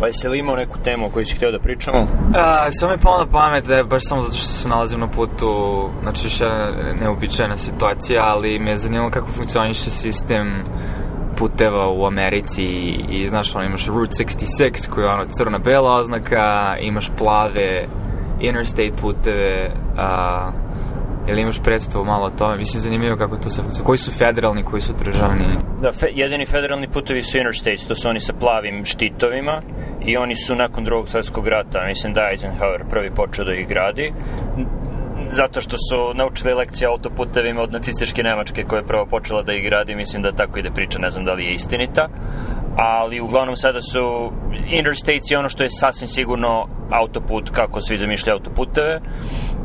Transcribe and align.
Pa 0.00 0.06
jesi 0.06 0.28
li 0.28 0.38
imao 0.38 0.56
neku 0.56 0.78
temu 0.84 1.06
o 1.06 1.10
kojoj 1.10 1.24
si 1.24 1.36
htio 1.36 1.50
da 1.50 1.58
pričamo? 1.58 1.98
A, 2.34 2.70
samo 2.70 2.92
mi 2.92 2.98
palo 2.98 3.18
na 3.18 3.30
pamet 3.30 3.66
da 3.66 3.74
je 3.74 3.84
baš 3.84 4.02
samo 4.04 4.22
zato 4.22 4.36
što 4.36 4.46
se 4.46 4.68
nalazim 4.68 5.00
na 5.00 5.10
putu, 5.10 5.88
znači 6.02 6.26
još 6.26 6.40
jedna 6.40 6.92
neobičajna 7.00 7.56
situacija, 7.56 8.24
ali 8.26 8.58
me 8.58 8.70
je 8.70 8.76
zanimalo 8.76 9.10
kako 9.10 9.28
funkcioniše 9.28 9.90
sistem 9.90 10.64
puteva 11.36 11.88
u 11.88 12.06
Americi 12.06 12.62
i, 12.62 13.04
i 13.10 13.28
znaš, 13.28 13.54
ono, 13.54 13.64
imaš 13.64 13.86
Route 13.86 14.24
66 14.24 14.88
koja 14.90 15.04
je 15.04 15.12
ono 15.12 15.24
crna-bela 15.28 15.94
oznaka, 15.94 16.76
imaš 16.80 17.10
plave 17.18 17.86
interstate 18.40 18.92
puteve, 19.00 19.70
a, 19.96 20.50
ili 21.28 21.42
imaš 21.42 21.62
predstavu 21.62 22.04
malo 22.04 22.26
o 22.26 22.30
tome? 22.30 22.56
Mislim, 22.56 22.80
zanimljivo 22.80 23.16
kako 23.16 23.36
to 23.36 23.50
se. 23.50 23.62
Koji 23.84 23.98
su 23.98 24.12
federalni, 24.12 24.62
koji 24.64 24.82
su 24.82 24.92
državni? 25.04 25.44
Da, 25.82 25.92
fe, 25.92 26.06
jedini 26.14 26.46
federalni 26.46 26.88
putevi 26.88 27.22
su 27.22 27.38
interstates, 27.38 27.84
to 27.84 27.94
su 27.94 28.08
oni 28.08 28.20
sa 28.20 28.32
plavim 28.32 28.84
štitovima 28.84 29.62
i 30.06 30.16
oni 30.16 30.36
su 30.36 30.54
nakon 30.54 30.84
drugog 30.84 31.08
svetskog 31.08 31.48
rata, 31.48 31.86
mislim 31.86 32.14
da 32.14 32.20
Eisenhower 32.20 32.88
prvi 32.90 33.10
počeo 33.10 33.44
da 33.44 33.54
ih 33.54 33.68
gradi 33.68 34.12
zato 35.30 35.60
što 35.60 35.76
su 35.78 36.14
naučili 36.14 36.54
lekcije 36.54 36.88
autoputevima 36.88 37.62
od 37.62 37.72
nacističke 37.72 38.22
Nemačke 38.22 38.64
koja 38.64 38.78
je 38.78 38.86
prvo 38.86 39.06
počela 39.06 39.42
da 39.42 39.52
ih 39.52 39.64
gradi, 39.64 39.94
mislim 39.94 40.22
da 40.22 40.32
tako 40.32 40.58
ide 40.58 40.70
priča, 40.70 40.98
ne 40.98 41.10
znam 41.10 41.24
da 41.24 41.32
li 41.32 41.44
je 41.44 41.52
istinita, 41.52 42.08
ali 42.76 43.20
uglavnom 43.20 43.56
sada 43.56 43.82
su 43.82 44.32
interstates 44.70 45.30
je 45.30 45.38
ono 45.38 45.48
što 45.48 45.62
je 45.62 45.70
sasvim 45.70 46.08
sigurno 46.08 46.68
autoput 46.90 47.50
kako 47.50 47.80
svi 47.80 47.96
zamišljaju 47.96 48.34
autoputeve 48.34 49.00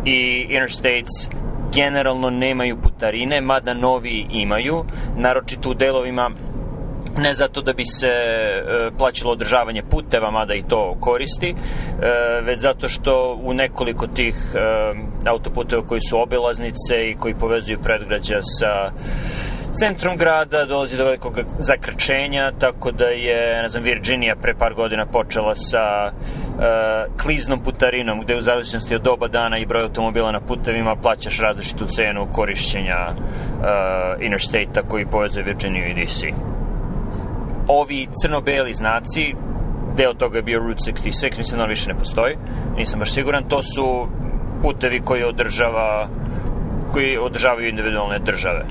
i 0.06 0.48
interstates 0.50 1.30
generalno 1.74 2.30
nemaju 2.30 2.78
putarine, 2.82 3.42
mada 3.42 3.74
novi 3.74 4.26
imaju, 4.30 4.86
naročito 5.18 5.70
u 5.70 5.74
delovima 5.74 6.32
ne 7.18 7.34
zato 7.34 7.62
da 7.62 7.74
bi 7.74 7.86
se 7.86 8.08
e, 8.08 8.62
plaćalo 8.98 9.32
održavanje 9.32 9.84
puteva, 9.90 10.32
mada 10.32 10.54
i 10.54 10.64
to 10.68 10.98
koristi, 11.00 11.50
e, 11.50 11.56
već 12.42 12.60
zato 12.60 12.90
što 12.90 13.40
u 13.44 13.54
nekoliko 13.54 14.08
tih 14.08 14.36
e, 14.56 14.60
autoputeva 15.30 15.86
koji 15.88 16.02
su 16.02 16.22
obilaznice 16.22 17.10
i 17.10 17.16
koji 17.16 17.34
povezuju 17.34 17.80
predgrađa 17.84 18.40
sa 18.42 18.92
centrom 19.80 20.18
grada 20.18 20.66
dolazi 20.66 20.98
do 20.98 21.06
velikog 21.06 21.40
zakrčenja, 21.60 22.52
tako 22.60 22.92
da 22.92 23.06
je, 23.06 23.62
ne 23.62 23.70
znam, 23.70 23.84
Virginia 23.84 24.36
pre 24.42 24.54
par 24.54 24.74
godina 24.74 25.06
počela 25.06 25.56
sa 25.56 26.12
uh, 26.12 27.18
kliznom 27.22 27.64
putarinom, 27.64 28.22
gde 28.22 28.38
u 28.38 28.42
zavisnosti 28.42 28.96
od 28.96 29.02
doba 29.02 29.28
dana 29.28 29.58
i 29.58 29.66
broj 29.66 29.84
automobila 29.84 30.32
na 30.32 30.40
putevima 30.40 30.96
plaćaš 30.96 31.40
različitu 31.40 31.86
cenu 31.86 32.28
korišćenja 32.34 33.08
uh, 33.08 34.24
interstate-a 34.24 34.88
koji 34.88 35.06
povezuje 35.06 35.44
Virginiju 35.44 35.88
i 35.88 36.06
DC 36.06 36.24
ovi 37.68 38.08
crno-beli 38.22 38.74
znaci, 38.74 39.34
deo 39.98 40.14
toga 40.14 40.38
je 40.38 40.44
bio 40.44 40.60
Route 40.60 40.92
66, 40.92 41.38
mislim 41.38 41.58
da 41.58 41.64
on 41.64 41.70
više 41.70 41.90
ne 41.90 41.98
postoji, 41.98 42.36
nisam 42.78 43.00
baš 43.00 43.14
siguran, 43.14 43.50
to 43.50 43.62
su 43.62 44.08
putevi 44.62 45.00
koji 45.00 45.24
održava 45.24 46.08
koji 46.92 47.18
održavaju 47.18 47.70
individualne 47.70 48.20
države. 48.20 48.66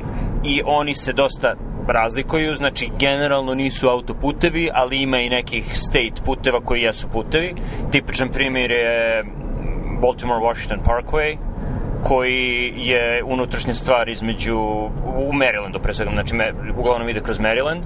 I 0.45 0.63
oni 0.67 0.95
se 0.95 1.13
dosta 1.13 1.55
razlikuju, 1.89 2.57
znači 2.57 2.91
generalno 2.99 3.55
nisu 3.55 3.89
autoputevi, 3.89 4.71
ali 4.75 5.03
ima 5.03 5.19
i 5.19 5.29
nekih 5.29 5.65
state 5.75 6.23
puteva 6.25 6.61
koji 6.61 6.83
jesu 6.83 7.09
putevi. 7.13 7.55
Tipičan 7.91 8.29
primjer 8.29 8.71
je 8.71 9.23
Baltimore-Washington 10.01 10.79
Parkway, 10.85 11.37
koji 12.03 12.73
je 12.77 13.23
unutrašnja 13.25 13.75
stvar 13.75 14.09
između, 14.09 14.59
u 15.17 15.33
Marylandu 15.33 15.79
pre 15.83 15.95
svega, 15.95 16.11
znači 16.13 16.35
uglavnom 16.79 17.09
ide 17.09 17.21
kroz 17.21 17.39
Maryland, 17.39 17.83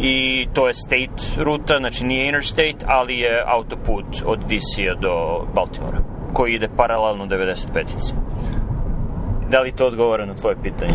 i 0.00 0.46
to 0.52 0.68
je 0.68 0.74
state 0.74 1.42
ruta, 1.42 1.78
znači 1.78 2.04
nije 2.04 2.26
interstate, 2.26 2.86
ali 2.86 3.18
je 3.18 3.42
autoput 3.46 4.04
od 4.24 4.38
DC-a 4.38 4.94
do 4.94 5.46
Baltimora, 5.54 5.98
koji 6.32 6.54
ide 6.54 6.68
paralelno 6.76 7.26
95-ici. 7.26 8.14
Da 9.50 9.60
li 9.60 9.72
to 9.72 9.86
odgovara 9.86 10.26
na 10.26 10.34
tvoje 10.34 10.56
pitanje? 10.62 10.94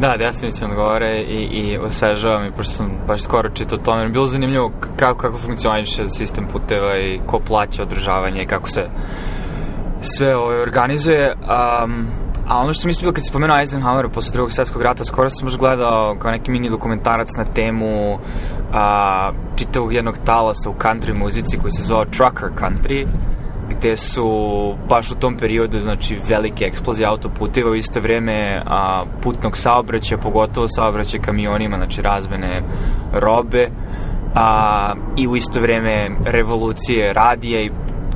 Da, 0.00 0.16
definitivno 0.16 0.74
odgovore 0.74 1.20
i, 1.20 1.42
i 1.42 1.78
osvežava 1.78 2.40
mi, 2.40 2.52
pošto 2.52 2.72
sam 2.72 2.90
baš 3.06 3.22
skoro 3.22 3.48
čitao 3.48 3.78
o 3.78 3.84
tome. 3.84 4.08
Bilo 4.08 4.26
zanimljivo 4.26 4.72
kako, 4.96 5.20
kako 5.20 5.38
funkcioniše 5.38 6.08
sistem 6.08 6.46
puteva 6.52 6.98
i 6.98 7.20
ko 7.26 7.40
plaća 7.46 7.82
održavanje 7.82 8.42
i 8.42 8.46
kako 8.46 8.68
se 8.68 8.88
sve 10.00 10.36
ovo 10.36 10.62
organizuje. 10.62 11.34
Um, 11.34 12.06
A 12.48 12.60
ono 12.60 12.72
što 12.72 12.88
mi 12.88 12.94
bilo 13.00 13.12
kad 13.12 13.24
si 13.24 13.28
spomenuo 13.28 13.58
Eisenhower 13.58 14.08
posle 14.08 14.32
drugog 14.32 14.52
svetskog 14.52 14.82
rata, 14.82 15.04
skoro 15.04 15.30
sam 15.30 15.46
još 15.46 15.58
gledao 15.58 16.16
kao 16.18 16.30
neki 16.30 16.50
mini 16.50 16.70
dokumentarac 16.70 17.28
na 17.38 17.44
temu 17.44 18.18
a, 18.72 19.32
čitavog 19.56 19.94
jednog 19.94 20.18
talasa 20.24 20.70
u 20.70 20.74
country 20.74 21.14
muzici 21.14 21.58
koji 21.58 21.70
se 21.70 21.82
zvao 21.82 22.04
Trucker 22.04 22.48
Country, 22.60 23.06
gde 23.68 23.96
su 23.96 24.28
baš 24.88 25.10
u 25.10 25.14
tom 25.14 25.36
periodu 25.36 25.80
znači 25.80 26.20
velike 26.28 26.64
eksplozije 26.64 27.06
autoputeva 27.06 27.70
u 27.70 27.74
isto 27.74 28.00
vreme 28.00 28.62
a, 28.66 29.04
putnog 29.22 29.56
saobraćaja, 29.56 30.18
pogotovo 30.18 30.68
saobraćaja 30.68 31.22
kamionima, 31.22 31.76
znači 31.76 32.02
razmene 32.02 32.62
robe 33.12 33.68
a, 34.34 34.94
i 35.16 35.28
u 35.28 35.36
isto 35.36 35.60
vreme 35.60 36.10
revolucije 36.24 37.12
radija 37.12 37.60
i 37.60 37.70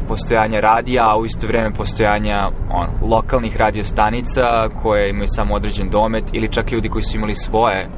postojanja 0.09 0.61
radija, 0.61 1.11
a 1.11 1.17
u 1.17 1.25
isto 1.25 1.47
vreme 1.47 1.73
postojanja 1.73 2.49
on, 2.71 3.11
lokalnih 3.11 3.57
radiostanica 3.57 4.69
koje 4.83 5.11
imaju 5.11 5.27
samo 5.29 5.55
određen 5.55 5.91
domet 5.91 6.25
ili 6.33 6.53
čak 6.53 6.73
ljudi 6.73 6.89
koji 6.89 7.03
su 7.03 7.17
imali 7.17 7.35
svoje 7.35 7.89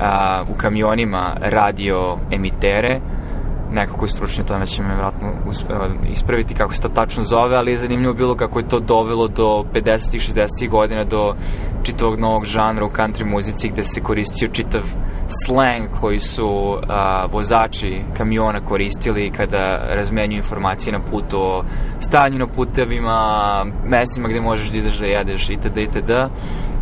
a, 0.00 0.44
u 0.54 0.58
kamionima 0.58 1.36
radio 1.40 2.18
emitere 2.30 3.00
neko 3.72 3.96
koji 3.96 4.08
stručni 4.08 4.46
tome 4.46 4.66
će 4.66 4.82
me 4.82 4.96
vratno 4.96 5.32
ispraviti 6.08 6.54
kako 6.54 6.74
se 6.74 6.82
to 6.82 6.88
tačno 6.88 7.22
zove, 7.22 7.56
ali 7.56 7.72
je 7.72 7.78
zanimljivo 7.78 8.14
bilo 8.14 8.34
kako 8.34 8.58
je 8.58 8.68
to 8.68 8.80
dovelo 8.80 9.28
do 9.28 9.64
50. 9.74 10.16
i 10.16 10.18
60. 10.18 10.68
godina 10.68 11.04
do 11.04 11.34
čitavog 11.82 12.18
novog 12.18 12.44
žanra 12.44 12.84
u 12.84 12.90
country 12.90 13.24
muzici 13.24 13.68
gde 13.68 13.84
se 13.84 14.00
koristio 14.00 14.48
čitav 14.48 14.82
slang 15.44 15.88
koji 16.00 16.20
su 16.20 16.78
a, 16.88 17.26
vozači 17.32 18.02
kamiona 18.16 18.60
koristili 18.60 19.30
kada 19.30 19.86
razmenjuju 19.94 20.38
informacije 20.38 20.92
na 20.92 21.00
putu 21.10 21.42
o 21.42 21.64
stanju 22.00 22.38
na 22.38 22.46
putevima, 22.46 23.64
mestima 23.84 24.28
gde 24.28 24.40
možeš 24.40 24.70
da 24.70 24.78
ideš 24.78 24.98
da 24.98 25.06
jedeš 25.06 25.50
itd. 25.50 25.76
itd. 25.76 26.10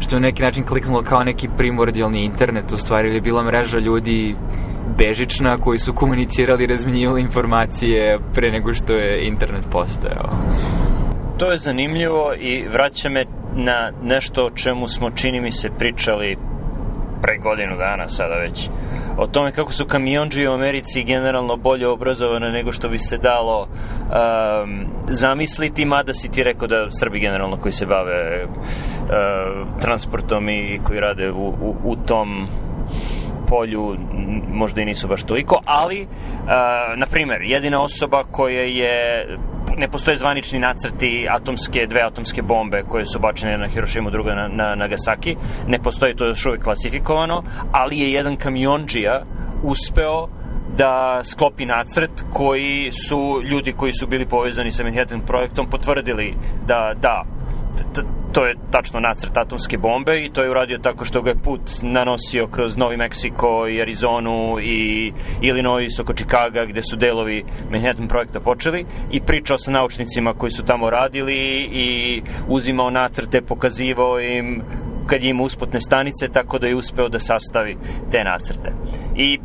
Što 0.00 0.16
je 0.16 0.20
neki 0.20 0.42
način 0.42 0.64
kliknulo 0.64 1.02
kao 1.02 1.24
neki 1.24 1.48
primordijalni 1.56 2.24
internet, 2.24 2.72
u 2.72 2.76
stvari 2.76 3.14
je 3.14 3.20
bila 3.20 3.42
mreža 3.42 3.78
ljudi 3.78 4.36
bežična 4.96 5.58
koji 5.58 5.78
su 5.78 5.92
komunicirali 5.92 6.64
i 6.64 6.66
razmenjivali 6.66 7.20
informacije 7.20 8.18
pre 8.34 8.50
nego 8.50 8.74
što 8.74 8.92
je 8.92 9.26
internet 9.26 9.64
postojao. 9.70 10.30
To 11.38 11.52
je 11.52 11.58
zanimljivo 11.58 12.34
i 12.38 12.64
vraća 12.72 13.08
me 13.08 13.24
na 13.54 13.92
nešto 14.02 14.46
o 14.46 14.50
čemu 14.50 14.88
smo, 14.88 15.10
čini 15.10 15.40
mi 15.40 15.52
se, 15.52 15.70
pričali 15.78 16.36
pre 17.22 17.38
godinu 17.38 17.76
dana 17.76 18.08
sada 18.08 18.34
već 18.34 18.68
o 19.16 19.26
tome 19.26 19.52
kako 19.52 19.72
su 19.72 19.86
kamionđi 19.86 20.46
u 20.46 20.52
Americi 20.52 21.04
generalno 21.04 21.56
bolje 21.56 21.88
obrazovane 21.88 22.50
nego 22.50 22.72
što 22.72 22.88
bi 22.88 22.98
se 22.98 23.18
dalo 23.18 23.62
um, 23.62 24.86
zamisliti, 25.08 25.84
mada 25.84 26.14
si 26.14 26.30
ti 26.30 26.42
rekao 26.42 26.68
da 26.68 26.90
Srbi 26.90 27.20
generalno 27.20 27.56
koji 27.56 27.72
se 27.72 27.86
bave 27.86 28.44
uh, 28.44 28.50
transportom 29.80 30.48
i 30.48 30.80
koji 30.84 31.00
rade 31.00 31.30
u, 31.30 31.48
u, 31.48 31.76
u 31.84 31.96
tom 31.96 32.48
polju 33.48 33.96
možda 34.52 34.82
i 34.82 34.84
nisu 34.84 35.08
baš 35.08 35.22
toliko, 35.22 35.60
ali, 35.64 36.02
uh, 36.02 36.48
na 36.96 37.06
primer, 37.06 37.42
jedina 37.42 37.82
osoba 37.82 38.24
koja 38.24 38.62
je 38.62 39.26
ne 39.76 39.88
postoje 39.88 40.16
zvanični 40.16 40.58
nacrti 40.58 41.26
atomske, 41.30 41.86
dve 41.86 42.02
atomske 42.02 42.42
bombe 42.42 42.82
koje 42.88 43.06
su 43.06 43.18
bačene 43.18 43.58
na 43.58 43.68
Hirošimu, 43.68 44.10
druga 44.10 44.34
na, 44.34 44.48
na 44.48 44.74
Nagasaki. 44.74 45.36
Ne 45.66 45.78
postoji 45.78 46.16
to 46.16 46.26
još 46.26 46.46
uvijek 46.46 46.62
klasifikovano, 46.62 47.42
ali 47.72 47.98
je 47.98 48.12
jedan 48.12 48.36
kamionđija 48.36 49.22
uspeo 49.62 50.28
da 50.76 51.20
sklopi 51.24 51.66
nacrt 51.66 52.24
koji 52.32 52.90
su 53.08 53.42
ljudi 53.44 53.72
koji 53.72 53.92
su 53.92 54.06
bili 54.06 54.26
povezani 54.26 54.70
sa 54.70 54.84
Manhattan 54.84 55.20
projektom 55.20 55.66
potvrdili 55.70 56.34
da 56.66 56.92
da 57.02 57.24
to 58.32 58.46
je 58.46 58.54
tačno 58.70 59.00
nacrt 59.00 59.36
atomske 59.36 59.78
bombe 59.78 60.24
i 60.24 60.30
to 60.30 60.42
je 60.42 60.50
uradio 60.50 60.78
tako 60.78 61.04
što 61.04 61.22
ga 61.22 61.30
je 61.30 61.42
put 61.44 61.60
nanosio 61.82 62.46
kroz 62.46 62.76
Novi 62.76 62.96
Meksiko 62.96 63.68
i 63.68 63.82
Arizonu 63.82 64.58
i 64.62 65.12
Illinois 65.42 66.00
oko 66.00 66.12
Čikaga 66.12 66.64
gde 66.64 66.82
su 66.82 66.96
delovi 66.96 67.44
Manhattan 67.70 68.08
projekta 68.08 68.40
počeli 68.40 68.84
i 69.10 69.20
pričao 69.20 69.58
sa 69.58 69.70
naučnicima 69.70 70.34
koji 70.34 70.50
su 70.50 70.64
tamo 70.64 70.90
radili 70.90 71.36
i 71.72 72.22
uzimao 72.48 72.90
nacrte, 72.90 73.42
pokazivao 73.42 74.20
im 74.20 74.62
kad 75.06 75.22
je 75.22 75.30
imao 75.30 75.46
usputne 75.46 75.80
stanice, 75.80 76.28
tako 76.28 76.58
da 76.58 76.66
je 76.66 76.74
uspeo 76.74 77.08
da 77.08 77.18
sastavi 77.18 77.76
te 78.10 78.24
nacrte. 78.24 78.72
I 79.16 79.38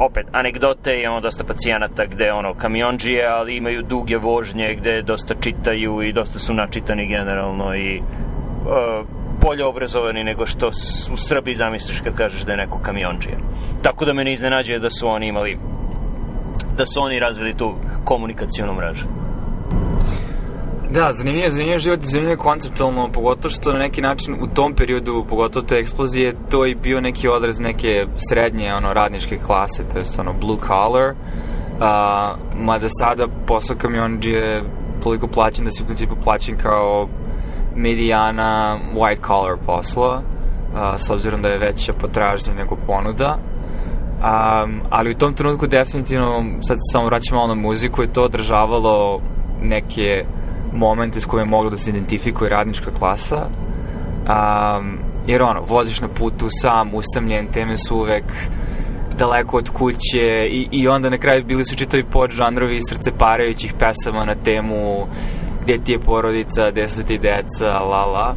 opet, 0.00 0.26
anegdote, 0.32 1.00
imamo 1.00 1.20
dosta 1.20 1.44
pacijenata 1.44 2.04
gde 2.06 2.32
ono, 2.32 2.54
kamionđije, 2.54 3.26
ali 3.26 3.56
imaju 3.56 3.82
duge 3.82 4.16
vožnje 4.16 4.74
gde 4.74 5.02
dosta 5.02 5.34
čitaju 5.40 6.02
i 6.02 6.12
dosta 6.12 6.38
su 6.38 6.54
načitani 6.54 7.06
generalno 7.06 7.74
i 7.76 7.98
uh, 7.98 9.06
bolje 9.42 9.64
obrazovani 9.64 10.24
nego 10.24 10.46
što 10.46 10.68
u 11.12 11.16
Srbiji 11.16 11.54
zamisliš 11.54 12.00
kad 12.00 12.16
kažeš 12.16 12.40
da 12.40 12.52
je 12.52 12.58
neko 12.58 12.78
kamionđije. 12.78 13.36
Tako 13.82 14.04
da 14.04 14.12
me 14.12 14.24
ne 14.24 14.32
iznenađuje 14.32 14.78
da 14.78 14.90
su 14.90 15.08
oni 15.08 15.28
imali 15.28 15.58
da 16.76 16.86
su 16.86 17.00
oni 17.00 17.18
razvili 17.18 17.56
tu 17.56 17.74
komunikacijonu 18.04 18.74
mrežu. 18.74 19.06
Da, 20.92 21.12
zanimljiv 21.12 21.44
je, 21.44 21.50
zanimljiv 21.50 21.78
život 21.78 22.02
i 22.02 22.06
zanimljiv 22.06 22.36
konceptualno, 22.36 23.08
pogotovo 23.12 23.50
što 23.50 23.72
na 23.72 23.78
neki 23.78 24.00
način 24.00 24.34
u 24.34 24.46
tom 24.54 24.74
periodu, 24.74 25.24
pogotovo 25.28 25.66
te 25.66 25.74
eksplozije, 25.74 26.36
to 26.50 26.66
i 26.66 26.74
bio 26.74 27.00
neki 27.00 27.28
odraz 27.28 27.58
neke 27.58 28.06
srednje, 28.28 28.74
ono, 28.74 28.92
radničke 28.92 29.38
klase, 29.38 29.84
to 29.92 29.98
jest, 29.98 30.18
ono, 30.18 30.32
blue 30.32 30.58
collar, 30.66 31.10
uh, 31.10 32.60
mada 32.64 32.88
sada 32.88 33.26
posao 33.46 33.76
kamionđi 33.76 34.30
je 34.30 34.62
toliko 35.02 35.26
plaćen 35.26 35.64
da 35.64 35.70
si 35.70 35.82
u 35.82 35.86
principu 35.86 36.14
plaćen 36.24 36.56
kao 36.56 37.08
medijana 37.76 38.78
white 38.94 39.26
collar 39.26 39.56
posla, 39.66 40.22
uh, 40.72 41.00
s 41.00 41.10
obzirom 41.10 41.42
da 41.42 41.48
je 41.48 41.58
veća 41.58 41.92
potražnja 41.92 42.54
nego 42.54 42.76
ponuda. 42.86 43.38
Um, 43.38 44.80
ali 44.90 45.10
u 45.10 45.18
tom 45.18 45.34
trenutku 45.34 45.66
definitivno, 45.66 46.44
sad 46.68 46.78
samo 46.92 47.06
vraćam 47.06 47.36
malo 47.36 47.48
na 47.48 47.54
muziku, 47.54 48.02
je 48.02 48.12
to 48.12 48.22
održavalo 48.22 49.20
neke 49.62 50.24
momente 50.72 51.20
s 51.20 51.24
kojima 51.24 51.46
je 51.46 51.50
mogla 51.50 51.70
da 51.70 51.76
se 51.76 51.90
identifikuje 51.90 52.50
radnička 52.50 52.90
klasa. 52.98 53.46
Um, 53.46 54.98
jer 55.26 55.42
ono, 55.42 55.60
voziš 55.60 56.00
na 56.00 56.08
putu 56.08 56.46
sam, 56.50 56.90
usamljen, 56.94 57.46
teme 57.46 57.78
su 57.78 57.96
uvek 57.96 58.24
daleko 59.18 59.56
od 59.56 59.70
kuće 59.70 60.48
i, 60.50 60.68
i 60.72 60.88
onda 60.88 61.10
na 61.10 61.18
kraju 61.18 61.44
bili 61.44 61.64
su 61.64 61.76
čitavi 61.76 62.04
podžanrovi 62.04 62.80
srceparajućih 62.88 63.74
pesama 63.78 64.24
na 64.24 64.34
temu 64.34 65.06
gde 65.62 65.78
ti 65.84 65.92
je 65.92 65.98
porodica, 65.98 66.70
gde 66.70 66.88
su 66.88 67.02
ti 67.02 67.18
deca, 67.18 67.78
la 67.78 68.04
la. 68.04 68.34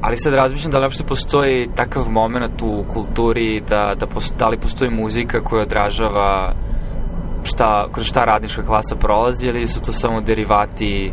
Ali 0.00 0.16
sad 0.16 0.34
razmišljam 0.34 0.72
da 0.72 0.78
li 0.78 0.84
uopšte 0.84 1.04
postoji 1.04 1.68
takav 1.76 2.10
moment 2.10 2.62
u 2.62 2.84
kulturi, 2.92 3.62
da, 3.68 3.94
da, 4.00 4.06
posto, 4.06 4.34
da 4.38 4.48
li 4.48 4.58
postoji 4.58 4.90
muzika 4.90 5.40
koja 5.40 5.62
odražava 5.62 6.54
šta, 7.42 7.88
kroz 7.92 8.06
šta 8.06 8.24
radnička 8.24 8.62
klasa 8.62 8.96
prolazi 8.96 9.46
ili 9.46 9.66
su 9.66 9.82
to 9.82 9.92
samo 9.92 10.20
derivati 10.20 11.12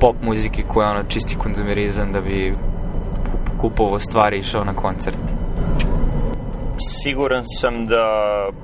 pop 0.00 0.16
muzike 0.22 0.62
koja 0.68 0.86
je 0.86 0.94
ono 0.94 1.08
čisti 1.08 1.36
konzumerizam 1.38 2.12
da 2.12 2.20
bi 2.20 2.54
kupovao 3.60 4.00
stvari 4.00 4.38
išao 4.38 4.64
na 4.64 4.74
koncert? 4.74 5.18
Siguran 6.78 7.42
sam 7.60 7.86
da 7.86 8.06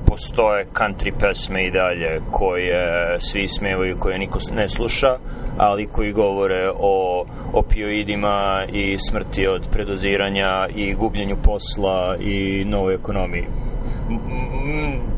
postoje 0.06 0.66
country 0.74 1.12
pesme 1.20 1.66
i 1.66 1.70
dalje 1.70 2.20
koje 2.30 3.16
svi 3.20 3.48
smevaju, 3.48 3.96
koje 3.98 4.18
niko 4.18 4.38
ne 4.54 4.68
sluša, 4.68 5.16
ali 5.58 5.86
koji 5.86 6.12
govore 6.12 6.70
o 6.78 7.24
opioidima 7.52 8.64
i 8.72 8.96
smrti 8.98 9.46
od 9.46 9.62
predoziranja 9.72 10.68
i 10.74 10.94
gubljenju 10.94 11.36
posla 11.42 12.16
i 12.20 12.64
novoj 12.64 12.94
ekonomiji 12.94 13.46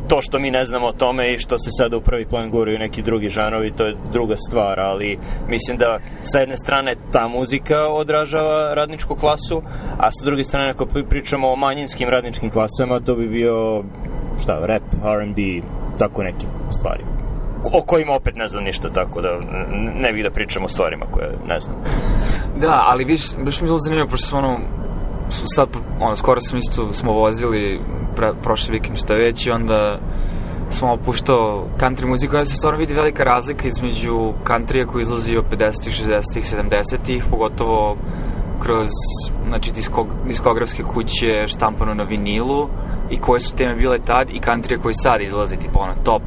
to 0.08 0.22
što 0.22 0.38
mi 0.38 0.50
ne 0.50 0.64
znamo 0.64 0.86
o 0.86 0.92
tome 0.92 1.32
i 1.32 1.38
što 1.38 1.58
se 1.58 1.70
sada 1.78 1.96
u 1.96 2.00
prvi 2.00 2.26
plan 2.26 2.50
guraju 2.50 2.78
neki 2.78 3.02
drugi 3.02 3.28
žanovi, 3.28 3.72
to 3.72 3.86
je 3.86 3.96
druga 4.12 4.36
stvar, 4.36 4.80
ali 4.80 5.18
mislim 5.48 5.76
da 5.76 5.98
sa 6.22 6.38
jedne 6.38 6.56
strane 6.56 6.94
ta 7.12 7.28
muzika 7.28 7.88
odražava 7.88 8.74
radničku 8.74 9.14
klasu, 9.14 9.62
a 9.98 10.10
sa 10.10 10.24
druge 10.24 10.44
strane 10.44 10.70
ako 10.70 10.86
pričamo 11.08 11.48
o 11.48 11.56
manjinskim 11.56 12.08
radničkim 12.08 12.50
klasama, 12.50 13.00
to 13.00 13.14
bi 13.14 13.28
bio 13.28 13.82
šta, 14.42 14.66
rap, 14.66 14.82
R&B, 15.04 15.42
tako 15.98 16.22
neke 16.22 16.46
stvari 16.70 17.04
o 17.72 17.82
kojima 17.82 18.12
opet 18.12 18.36
ne 18.36 18.48
znam 18.48 18.64
ništa, 18.64 18.88
tako 18.90 19.20
da 19.20 19.28
ne 20.00 20.12
bih 20.12 20.24
da 20.24 20.30
pričam 20.30 20.64
o 20.64 20.68
stvarima 20.68 21.06
koje 21.10 21.38
ne 21.48 21.60
znam. 21.60 21.76
Da, 22.60 22.84
ali 22.88 23.04
viš, 23.04 23.22
baš 23.44 23.60
mi 23.60 23.64
je 23.64 23.68
bilo 23.68 23.78
zanimljivo, 23.78 24.08
pošto 24.08 24.26
sam 24.26 24.38
ono, 24.38 24.58
sad, 25.54 25.68
ono, 26.00 26.16
skoro 26.16 26.40
sam 26.40 26.58
isto, 26.58 26.92
smo 26.92 27.12
vozili 27.12 27.80
pre, 28.16 28.32
prošli 28.42 28.72
vikend 28.72 28.98
šta 28.98 29.14
već 29.14 29.46
i 29.46 29.50
onda 29.50 29.98
smo 30.70 30.92
opuštao 30.92 31.66
country 31.80 32.06
muziku, 32.06 32.32
da 32.32 32.46
se 32.46 32.56
stvarno 32.56 32.78
vidi 32.78 32.94
velika 32.94 33.24
razlika 33.24 33.68
između 33.68 34.32
countrya 34.46 34.86
koji 34.86 35.02
izlazi 35.02 35.36
od 35.36 35.44
50-ih, 35.50 35.94
60-ih, 35.94 36.44
70-ih, 36.44 37.24
pogotovo 37.30 37.96
kroz 38.62 38.90
znači, 39.48 39.72
diskog, 39.72 40.06
diskografske 40.26 40.82
kuće 40.82 41.46
štampano 41.46 41.94
na 41.94 42.04
vinilu 42.04 42.68
i 43.10 43.20
koje 43.20 43.40
su 43.40 43.54
teme 43.54 43.74
bile 43.74 43.98
tad 43.98 44.30
i 44.30 44.40
country 44.40 44.82
koji 44.82 44.94
sad 44.94 45.20
izlazi, 45.20 45.56
tipa 45.56 45.80
ono 45.80 45.94
top 46.04 46.22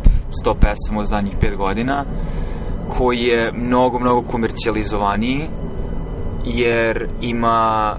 100 0.45 0.53
pesama 0.59 1.01
u 1.01 1.03
zadnjih 1.03 1.33
5 1.41 1.57
godina 1.57 2.05
koji 2.97 3.19
je 3.19 3.51
mnogo, 3.51 3.99
mnogo 3.99 4.27
komercijalizovaniji 4.27 5.41
jer 6.45 7.07
ima 7.21 7.95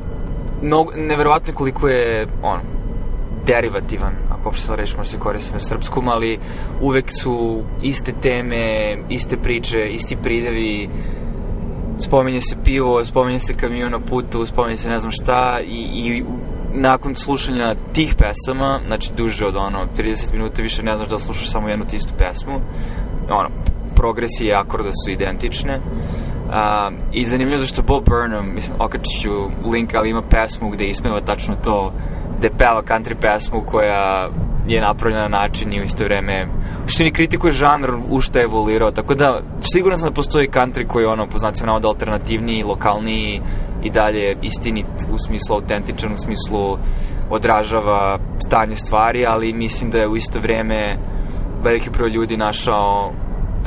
mnogo, 0.63 0.93
neverovatno 0.97 1.55
koliko 1.55 1.89
je 1.89 2.27
on, 2.43 2.61
derivativan, 3.49 4.13
ako 4.31 4.49
uopšte 4.49 4.67
to 4.67 4.77
reći 4.77 4.97
može 4.97 5.11
se 5.11 5.19
koristiti 5.19 5.55
na 5.55 5.61
srpskom, 5.61 6.09
ali 6.09 6.39
uvek 6.81 7.05
su 7.23 7.63
iste 7.83 8.13
teme, 8.23 8.97
iste 9.09 9.37
priče, 9.37 9.87
isti 9.91 10.17
pridevi, 10.17 10.89
spominje 11.99 12.41
se 12.41 12.57
pivo, 12.65 13.05
spominje 13.05 13.39
se 13.39 13.55
kamion 13.55 13.93
na 13.93 14.01
putu, 14.01 14.47
spominje 14.47 14.77
se 14.77 14.89
ne 14.89 15.01
znam 15.01 15.13
šta 15.13 15.61
i, 15.65 15.81
i 15.95 16.25
nakon 16.75 17.15
slušanja 17.15 17.75
tih 17.93 18.15
pesama, 18.15 18.81
znači 18.87 19.13
duže 19.17 19.47
od 19.47 19.57
ono 19.57 19.87
30 19.97 20.33
minuta 20.33 20.63
više 20.63 20.83
ne 20.83 20.97
znaš 20.97 21.09
da 21.09 21.19
slušaš 21.19 21.51
samo 21.51 21.69
jednu 21.69 21.85
tistu 21.85 22.13
pesmu, 22.19 22.61
ono, 23.31 23.49
progresije 23.97 24.49
i 24.49 24.55
akorda 24.55 24.91
su 25.05 25.11
identične. 25.11 25.77
Uh, 25.79 26.55
I 27.13 27.27
zanimljivo 27.27 27.61
zašto 27.61 27.83
Bob 27.83 28.05
Burnham, 28.05 28.55
mislim, 28.55 28.77
okačiću 28.81 29.31
link, 29.73 29.95
ali 29.95 30.11
ima 30.11 30.23
pesmu 30.23 30.71
gde 30.71 30.85
ismeva 30.85 31.21
tačno 31.21 31.57
to 31.65 31.93
gde 32.39 32.51
peva 32.51 32.83
country 32.83 33.15
pesmu 33.21 33.63
koja 33.67 34.29
je 34.67 34.81
napravljena 34.81 35.29
na 35.29 35.39
način 35.39 35.73
i 35.73 35.81
u 35.81 35.85
isto 35.85 36.05
vreme 36.05 36.47
što 36.87 37.05
ni 37.05 37.11
kritikuje 37.11 37.53
žanr 37.53 37.91
u 38.11 38.21
što 38.21 38.39
je 38.39 38.45
evoluirao, 38.45 38.91
tako 38.91 39.15
da 39.15 39.41
sigurno 39.61 39.99
sam 39.99 40.09
da 40.09 40.15
postoji 40.15 40.49
country 40.49 40.87
koji 40.87 41.05
je 41.05 41.09
ono, 41.09 41.27
po 41.27 41.39
znacima 41.39 41.67
navoda 41.67 41.89
alternativniji, 41.89 42.63
lokalniji 42.63 43.41
i 43.83 43.91
dalje 43.91 44.37
istinit 44.43 44.87
u 45.13 45.19
smislu 45.19 45.57
autentičan, 45.57 46.13
u 46.13 46.17
smislu 46.17 46.79
odražava 47.31 48.19
stanje 48.47 48.75
stvari, 48.75 49.27
ali 49.27 49.53
mislim 49.53 49.91
da 49.91 49.99
je 49.99 50.09
u 50.09 50.17
isto 50.17 50.41
vreme 50.41 50.99
veliki 51.63 51.91
broj 51.91 52.11
ljudi 52.11 52.37
našao 52.37 53.13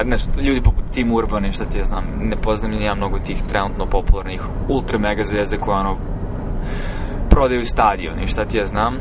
znaš, 0.03 0.21
ljudi 0.41 0.61
poput 0.61 0.83
Tim 0.93 1.13
Urbane, 1.13 1.53
šta 1.53 1.65
ti 1.65 1.77
ja 1.77 1.83
znam, 1.83 2.03
ne 2.21 2.35
poznam 2.35 2.71
ni 2.71 2.83
ja 2.83 2.95
mnogo 2.95 3.19
tih 3.19 3.37
trenutno 3.49 3.85
popularnih 3.85 4.41
ultra 4.69 4.97
mega 4.97 5.23
zvezde 5.23 5.57
koje 5.57 5.77
ono 5.77 5.97
prodaju 7.31 7.65
stadion 7.65 8.23
i 8.23 8.27
šta 8.27 8.45
ti 8.45 8.57
ja 8.57 8.65
znam, 8.65 8.93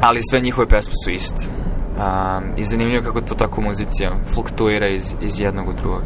ali 0.00 0.20
sve 0.30 0.40
njihove 0.40 0.68
pesme 0.68 0.92
su 1.04 1.10
iste. 1.10 1.46
Um, 1.46 2.44
I 2.56 2.64
zanimljivo 2.64 3.02
kako 3.04 3.20
to 3.20 3.34
tako 3.34 3.60
muzicija 3.60 4.10
fluktuira 4.34 4.88
iz, 4.88 5.14
iz 5.22 5.40
jednog 5.40 5.68
u 5.68 5.72
drugog. 5.72 6.02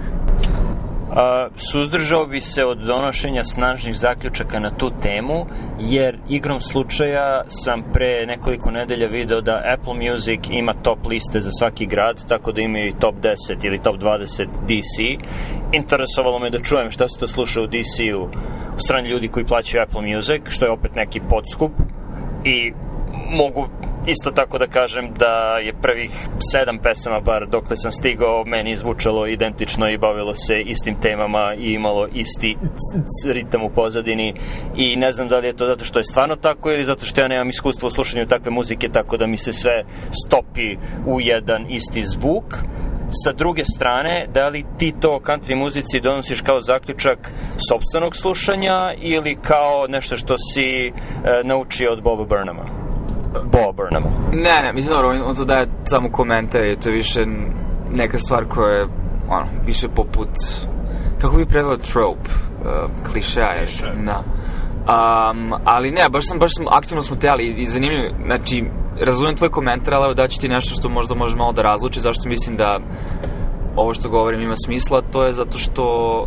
Suzdržao 1.57 2.27
bi 2.27 2.41
se 2.41 2.65
od 2.65 2.79
donošenja 2.79 3.45
snažnih 3.45 3.97
zaključaka 3.97 4.61
na 4.61 4.71
tu 4.71 4.91
temu, 5.03 5.47
jer 5.81 6.19
igrom 6.29 6.61
slučaja 6.61 7.43
sam 7.47 7.83
pre 7.93 8.27
nekoliko 8.27 8.71
nedelja 8.71 9.07
video 9.07 9.41
da 9.41 9.63
Apple 9.79 9.95
Music 9.95 10.41
ima 10.51 10.73
top 10.73 10.99
liste 11.07 11.41
za 11.41 11.51
svaki 11.51 11.87
grad, 11.87 12.29
tako 12.29 12.53
da 12.53 12.61
imaju 12.61 12.87
i 12.89 12.99
top 13.01 13.15
10 13.15 13.67
ili 13.67 13.83
top 13.83 13.97
20 13.97 14.47
DC. 14.47 15.25
Interesovalo 15.73 16.39
me 16.39 16.51
da 16.51 16.59
čujem 16.59 16.91
šta 16.91 17.09
se 17.09 17.21
to 17.21 17.27
sluša 17.27 17.61
u 17.61 17.67
DC-u 17.67 18.23
u 18.77 18.81
strani 18.87 19.09
ljudi 19.09 19.29
koji 19.29 19.47
plaćaju 19.47 19.83
Apple 19.83 20.15
Music, 20.15 20.43
što 20.49 20.65
je 20.65 20.73
opet 20.73 20.95
neki 20.95 21.21
podskup 21.31 21.73
i 22.45 22.73
mogu 23.31 23.69
isto 24.07 24.31
tako 24.31 24.59
da 24.59 24.67
kažem 24.67 25.15
da 25.19 25.59
je 25.59 25.73
prvih 25.83 26.11
sedam 26.53 26.79
pesama, 26.79 27.21
bar 27.21 27.47
dokle 27.49 27.77
sam 27.77 27.93
stigao, 27.93 28.45
meni 28.45 28.77
zvučalo 28.77 29.27
identično 29.27 29.91
i 29.91 29.99
bavilo 29.99 30.35
se 30.35 30.61
istim 30.61 31.01
temama 31.01 31.55
i 31.59 31.73
imalo 31.73 32.09
isti 32.15 32.57
ritam 33.27 33.63
u 33.63 33.71
pozadini 33.71 34.35
i 34.77 34.97
ne 34.97 35.13
znam 35.13 35.29
da 35.29 35.39
li 35.39 35.47
je 35.47 35.57
to 35.57 35.67
zato 35.67 35.85
što 35.85 35.99
je 35.99 36.05
stvarno 36.05 36.37
tako 36.37 36.71
ili 36.71 36.85
zato 36.85 37.07
što 37.07 37.21
ja 37.21 37.29
nemam 37.29 37.49
iskustva 37.49 37.87
u 37.87 37.91
slušanju 37.91 38.27
takve 38.27 38.51
muzike, 38.51 38.89
tako 38.89 39.17
da 39.17 39.27
mi 39.27 39.37
se 39.37 39.53
sve 39.53 39.85
stopi 40.27 40.77
u 41.07 41.21
jedan 41.21 41.67
isti 41.71 42.03
zvuk. 42.03 42.45
Sa 43.25 43.33
druge 43.33 43.65
strane, 43.65 44.27
da 44.35 44.49
li 44.49 44.65
ti 44.79 44.93
to 45.01 45.21
country 45.25 45.55
muzici 45.55 46.01
donosiš 46.01 46.41
kao 46.41 46.61
zaključak 46.61 47.33
sobstvenog 47.69 48.17
slušanja 48.17 48.95
ili 48.99 49.37
kao 49.43 49.87
nešto 49.89 50.17
što 50.17 50.37
si 50.39 50.87
e, 50.87 50.93
naučio 51.45 51.93
od 51.93 52.03
Boba 52.03 52.25
Burnhama? 52.25 52.80
Bob 53.33 53.77
Burnham. 53.77 54.03
Ne, 54.33 54.63
ne, 54.63 54.73
mislim, 54.73 54.95
dobro, 54.95 55.09
on, 55.09 55.23
on 55.23 55.35
to 55.37 55.45
daje 55.45 55.67
samo 55.85 56.11
komentar 56.13 56.67
i 56.67 56.77
to 56.77 56.89
je 56.89 56.95
više 56.95 57.21
neka 57.91 58.19
stvar 58.19 58.45
koja 58.49 58.75
je, 58.75 58.87
ono, 59.29 59.47
više 59.67 59.89
poput, 59.89 60.29
kako 61.21 61.37
bi 61.37 61.47
preveo 61.47 61.77
trope, 61.77 62.31
uh, 62.31 63.11
klišeja, 63.13 63.47
je, 63.47 63.67
da. 64.05 64.23
Um, 64.81 65.53
ali 65.65 65.91
ne, 65.91 66.09
baš 66.11 66.29
sam, 66.29 66.39
baš 66.39 66.51
sam, 66.55 66.67
aktivno 66.71 67.03
smo 67.03 67.17
teli 67.17 67.45
i, 67.45 67.63
i 67.63 67.67
zanimljivo, 67.67 68.15
znači, 68.25 68.65
razumem 69.01 69.37
tvoj 69.37 69.51
komentar, 69.51 69.95
ali 69.95 70.05
evo 70.05 70.15
daću 70.15 70.41
ti 70.41 70.49
nešto 70.49 70.75
što 70.75 70.89
možda 70.89 71.15
može 71.15 71.37
malo 71.37 71.53
da 71.53 71.63
razluči, 71.63 72.01
zašto 72.01 72.29
mislim 72.29 72.57
da 72.57 72.79
ovo 73.77 73.95
što 73.95 74.09
govorim 74.09 74.41
ima 74.41 74.55
smisla, 74.57 75.03
to 75.13 75.25
je 75.25 75.33
zato 75.33 75.59
što 75.59 76.27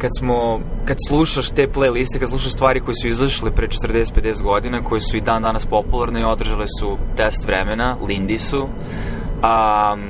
kad 0.00 0.10
smo, 0.18 0.60
kad 0.84 0.96
slušaš 1.08 1.50
te 1.50 1.68
playliste, 1.74 2.18
kad 2.18 2.28
slušaš 2.28 2.52
stvari 2.52 2.80
koje 2.80 2.94
su 3.02 3.08
izašle 3.08 3.50
pre 3.50 3.68
40-50 3.68 4.42
godina, 4.42 4.82
koje 4.82 5.00
su 5.00 5.16
i 5.16 5.20
dan 5.20 5.42
danas 5.42 5.66
popularne 5.66 6.20
i 6.20 6.24
održale 6.24 6.66
su 6.80 6.98
test 7.16 7.44
vremena, 7.46 7.96
Lindy 8.02 8.38
su, 8.38 8.62
um, 8.62 10.00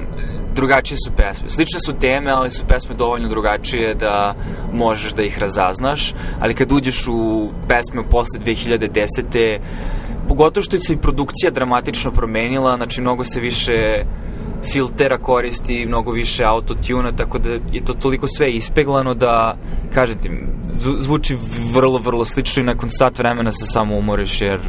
drugačije 0.54 0.98
su 1.06 1.12
pesme. 1.16 1.50
Slične 1.50 1.80
su 1.86 1.92
teme, 1.92 2.30
ali 2.30 2.50
su 2.50 2.64
pesme 2.68 2.94
dovoljno 2.94 3.28
drugačije 3.28 3.94
da 3.94 4.34
možeš 4.72 5.12
da 5.12 5.22
ih 5.22 5.38
razaznaš, 5.38 6.14
ali 6.40 6.54
kad 6.54 6.72
uđeš 6.72 7.06
u 7.08 7.50
pesme 7.68 8.02
posle 8.10 8.40
2010. 8.40 9.58
Pogotovo 10.28 10.62
što 10.62 10.78
se 10.78 10.92
i 10.92 10.96
produkcija 10.96 11.50
dramatično 11.50 12.10
promenila, 12.10 12.76
znači 12.76 13.00
mnogo 13.00 13.24
se 13.24 13.40
više 13.40 14.04
filtera 14.72 15.18
koristi, 15.18 15.86
mnogo 15.86 16.12
više 16.12 16.44
autotuna, 16.44 17.12
tako 17.12 17.38
da 17.38 17.50
je 17.50 17.84
to 17.84 17.92
toliko 17.92 18.26
sve 18.26 18.52
ispeglano 18.52 19.14
da, 19.14 19.56
kažem 19.94 20.18
ti, 20.18 20.30
zvuči 20.98 21.36
vrlo, 21.72 21.98
vrlo 21.98 22.24
slično 22.24 22.62
i 22.62 22.66
nakon 22.66 22.90
sat 22.90 23.18
vremena 23.18 23.52
se 23.52 23.66
samo 23.66 23.96
umoriš 23.96 24.40
jer 24.40 24.60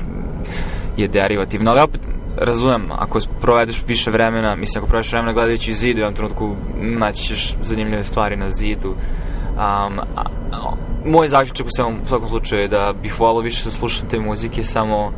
je 0.98 1.07
derivativno, 1.07 1.71
ali 1.71 1.81
opet 1.81 2.01
razumem, 2.38 2.91
ako 2.91 3.19
provedeš 3.41 3.81
više 3.88 4.12
vremena, 4.12 4.55
mislim, 4.55 4.81
ako 4.81 4.89
provedeš 4.89 5.12
vremena 5.12 5.33
gledajući 5.33 5.74
zid, 5.74 5.98
u 5.98 6.00
jednom 6.00 6.13
trenutku 6.13 6.55
naći 6.81 7.24
ćeš 7.24 7.55
zanimljive 7.62 8.03
stvari 8.03 8.36
na 8.36 8.50
zidu. 8.50 8.89
Um, 8.89 10.00
a, 10.15 10.24
a, 10.51 10.71
moj 11.05 11.27
zaključak 11.27 11.67
u 11.67 11.69
svom, 11.75 11.95
u 12.03 12.07
svakom 12.07 12.29
slučaju 12.29 12.62
je 12.62 12.67
da 12.67 12.93
bih 13.03 13.19
volao 13.19 13.41
više 13.41 13.63
da 13.63 13.71
slušam 13.71 14.07
te 14.10 14.19
muzike, 14.19 14.63
samo 14.63 15.12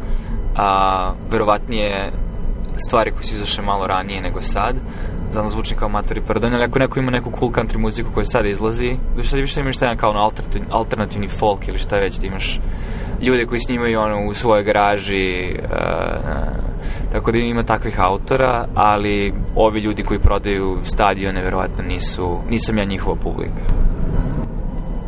a, 0.56 1.14
verovatnije 1.32 2.12
stvari 2.78 3.12
koje 3.12 3.24
su 3.24 3.36
izašle 3.36 3.64
malo 3.64 3.88
ranije 3.88 4.22
nego 4.22 4.42
sad. 4.42 4.76
Znam 5.32 5.46
da 5.46 5.50
zvučim 5.50 5.78
kao 5.78 5.90
matori 5.90 6.22
pardon, 6.28 6.54
ali 6.54 6.64
ako 6.64 6.80
neko 6.80 7.00
ima 7.00 7.12
neku 7.12 7.32
cool 7.40 7.52
country 7.52 7.78
muziku 7.78 8.10
koja 8.14 8.26
sada 8.26 8.48
izlazi, 8.48 8.98
sad 9.24 9.40
više 9.40 9.60
imaš 9.60 9.78
taj 9.78 9.96
kao 9.96 10.12
alternativni, 10.12 10.68
alternativni 10.72 11.28
folk 11.28 11.68
ili 11.68 11.78
šta 11.78 11.98
već, 11.98 12.18
da 12.20 12.28
imaš 12.28 12.60
ljude 13.22 13.46
koji 13.46 13.60
snimaju 13.60 14.00
ono 14.00 14.28
u 14.28 14.34
svojoj 14.34 14.64
garaži, 14.64 15.56
uh, 15.60 15.70
tako 17.12 17.32
da 17.32 17.38
ima 17.38 17.64
takvih 17.64 18.00
autora, 18.00 18.66
ali 18.76 19.34
ovi 19.56 19.80
ljudi 19.80 20.04
koji 20.04 20.20
prodaju 20.20 20.78
stadione 20.84 21.44
verovatno 21.44 21.84
nisu, 21.84 22.40
nisam 22.50 22.78
ja 22.78 22.86
njihova 22.86 23.16
publika. 23.16 23.62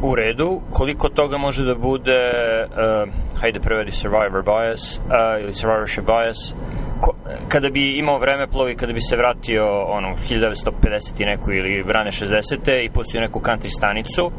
U 0.02 0.16
redu, 0.16 0.62
koliko 0.72 1.10
toga 1.10 1.38
može 1.38 1.66
da 1.66 1.76
bude, 1.76 2.32
uh, 2.68 3.14
hajde 3.42 3.60
prevedi 3.60 3.92
survivor 3.92 4.44
bias, 4.44 5.00
uh, 5.06 5.44
ili 5.44 5.54
survivorship 5.54 6.06
bias, 6.06 6.56
ko, 7.02 7.14
kada 7.48 7.70
bi 7.70 7.98
imao 7.98 8.20
vreme 8.20 8.48
plovi, 8.48 8.76
kada 8.76 8.94
bi 8.94 9.02
se 9.02 9.18
vratio 9.18 9.84
ono, 9.84 10.16
1950 10.30 11.22
i 11.22 11.26
neku 11.26 11.52
ili 11.52 11.84
rane 11.88 12.12
60. 12.12 12.86
i 12.86 12.90
pustio 12.90 13.22
neku 13.22 13.40
country 13.40 13.70
stanicu, 13.70 14.32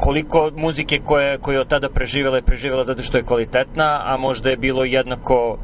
koliko 0.00 0.50
muzike 0.56 0.98
koje, 1.04 1.38
koje 1.38 1.54
je 1.54 1.60
od 1.60 1.68
tada 1.68 1.88
preživela 1.88 2.36
je 2.36 2.42
preživela 2.42 2.84
zato 2.84 3.02
što 3.02 3.16
je 3.16 3.24
kvalitetna, 3.24 4.02
a 4.04 4.16
možda 4.16 4.50
je 4.50 4.56
bilo 4.56 4.84
jednako 4.84 5.58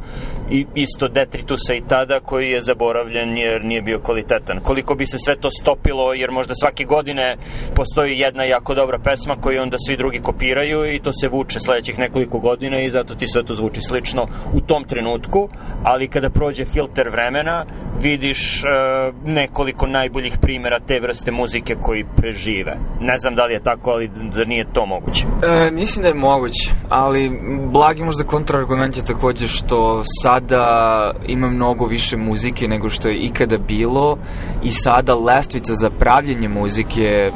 i, 0.50 0.66
isto 0.74 1.08
detritusa 1.08 1.74
i 1.74 1.82
tada 1.88 2.20
koji 2.20 2.50
je 2.50 2.60
zaboravljen 2.60 3.38
jer 3.38 3.64
nije 3.64 3.82
bio 3.82 4.00
kvalitetan. 4.00 4.60
Koliko 4.62 4.94
bi 4.94 5.06
se 5.06 5.18
sve 5.18 5.36
to 5.36 5.50
stopilo 5.50 6.14
jer 6.14 6.30
možda 6.30 6.54
svake 6.54 6.84
godine 6.84 7.36
postoji 7.74 8.18
jedna 8.18 8.44
jako 8.44 8.74
dobra 8.74 8.98
pesma 8.98 9.36
koju 9.40 9.62
onda 9.62 9.76
svi 9.86 9.96
drugi 9.96 10.18
kopiraju 10.18 10.94
i 10.94 10.98
to 10.98 11.12
se 11.12 11.28
vuče 11.28 11.60
sledećih 11.60 11.98
nekoliko 11.98 12.38
godina 12.38 12.80
i 12.80 12.90
zato 12.90 13.14
ti 13.14 13.26
sve 13.28 13.44
to 13.44 13.54
zvuči 13.54 13.80
slično 13.80 14.26
u 14.54 14.60
tom 14.60 14.84
trenutku, 14.84 15.48
ali 15.84 16.08
kada 16.08 16.30
prođe 16.30 16.64
filter 16.64 17.08
vremena 17.08 17.66
vidiš 18.00 18.62
uh, 18.64 19.14
nekoliko 19.24 19.86
najboljih 19.86 20.38
primera 20.40 20.78
te 20.80 21.00
vrste 21.00 21.32
muzike 21.32 21.74
koji 21.82 22.04
prežive. 22.16 22.76
Ne 23.00 23.18
znam 23.18 23.34
da 23.34 23.46
li 23.46 23.54
je 23.54 23.62
tako, 23.62 23.90
ali 23.90 24.10
da 24.30 24.44
nije 24.44 24.64
to 24.72 24.86
moguće? 24.86 25.26
E, 25.42 25.70
mislim 25.70 26.02
da 26.02 26.08
je 26.08 26.14
moguće, 26.14 26.72
ali 26.88 27.40
blagi 27.72 28.04
možda 28.04 28.24
kontraargument 28.24 28.96
je 28.96 29.04
takođe 29.04 29.48
što 29.48 30.02
sada 30.22 31.10
ima 31.26 31.48
mnogo 31.48 31.86
više 31.86 32.16
muzike 32.16 32.68
nego 32.68 32.88
što 32.88 33.08
je 33.08 33.16
ikada 33.16 33.58
bilo 33.58 34.18
i 34.62 34.70
sada 34.70 35.14
lestvica 35.14 35.74
za 35.74 35.90
pravljenje 35.90 36.48
muzike 36.48 37.30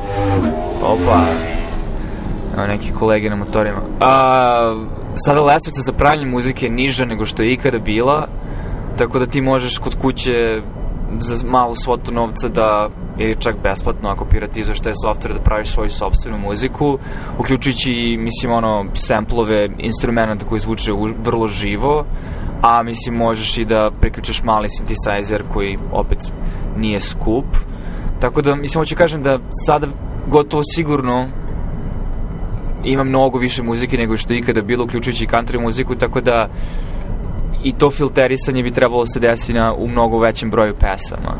opa 0.83 1.21
evo 2.57 2.67
neki 2.67 2.93
kolege 2.93 3.31
na 3.31 3.37
motorima 3.37 3.81
a, 4.01 4.87
sada 5.15 5.45
lestvica 5.45 5.81
za 5.81 5.93
pravljenje 5.93 6.31
muzike 6.31 6.67
je 6.67 6.73
niža 6.73 7.05
nego 7.05 7.27
što 7.27 7.43
je 7.43 7.53
ikada 7.53 7.79
bila 7.79 8.29
tako 8.99 9.19
da 9.19 9.27
ti 9.27 9.41
možeš 9.41 9.79
kod 9.79 9.95
kuće 10.03 10.63
za 11.21 11.47
malu 11.47 11.75
svotu 11.75 12.13
novca 12.13 12.49
da 12.49 12.89
ili 13.19 13.37
čak 13.41 13.55
besplatno 13.63 14.09
ako 14.09 14.25
piratizuješ 14.25 14.81
taj 14.81 14.93
software 14.93 15.35
da 15.35 15.41
praviš 15.41 15.69
svoju 15.69 15.91
sobstvenu 15.91 16.39
muziku, 16.39 16.99
uključujući, 17.39 18.17
mislim, 18.21 18.53
ono, 18.53 18.87
samplove 18.95 19.69
instrumenta 19.79 20.47
koji 20.47 20.61
zvuče 20.61 20.93
vrlo 21.25 21.49
živo, 21.49 22.05
a 22.63 22.83
mislim 22.83 23.15
možeš 23.15 23.59
i 23.59 23.65
da 23.65 23.91
priključaš 24.01 24.43
mali 24.43 24.69
synthesizer 24.69 25.43
koji 25.53 25.79
opet 25.93 26.19
nije 26.77 27.01
skup. 27.01 27.47
Tako 28.21 28.43
da, 28.43 28.55
mislim, 28.55 28.81
hoću 28.81 28.97
kažem 28.97 29.23
da 29.23 29.39
sada 29.67 29.87
gotovo 30.27 30.63
sigurno 30.75 31.27
ima 32.85 33.05
mnogo 33.05 33.39
više 33.39 33.63
muzike 33.63 33.97
nego 33.97 34.17
što 34.17 34.33
je 34.33 34.39
ikada 34.39 34.63
bilo, 34.63 34.85
uključujući 34.85 35.25
i 35.25 35.29
country 35.29 35.61
muziku, 35.61 35.95
tako 35.95 36.21
da 36.21 36.49
i 37.65 37.73
to 37.73 37.91
filterisanje 37.91 38.63
bi 38.63 38.71
trebalo 38.71 39.05
da 39.05 39.07
se 39.07 39.21
desi 39.21 39.53
na, 39.53 39.75
u 39.75 39.89
mnogo 39.89 40.19
većem 40.19 40.51
broju 40.51 40.75
pesama. 40.75 41.35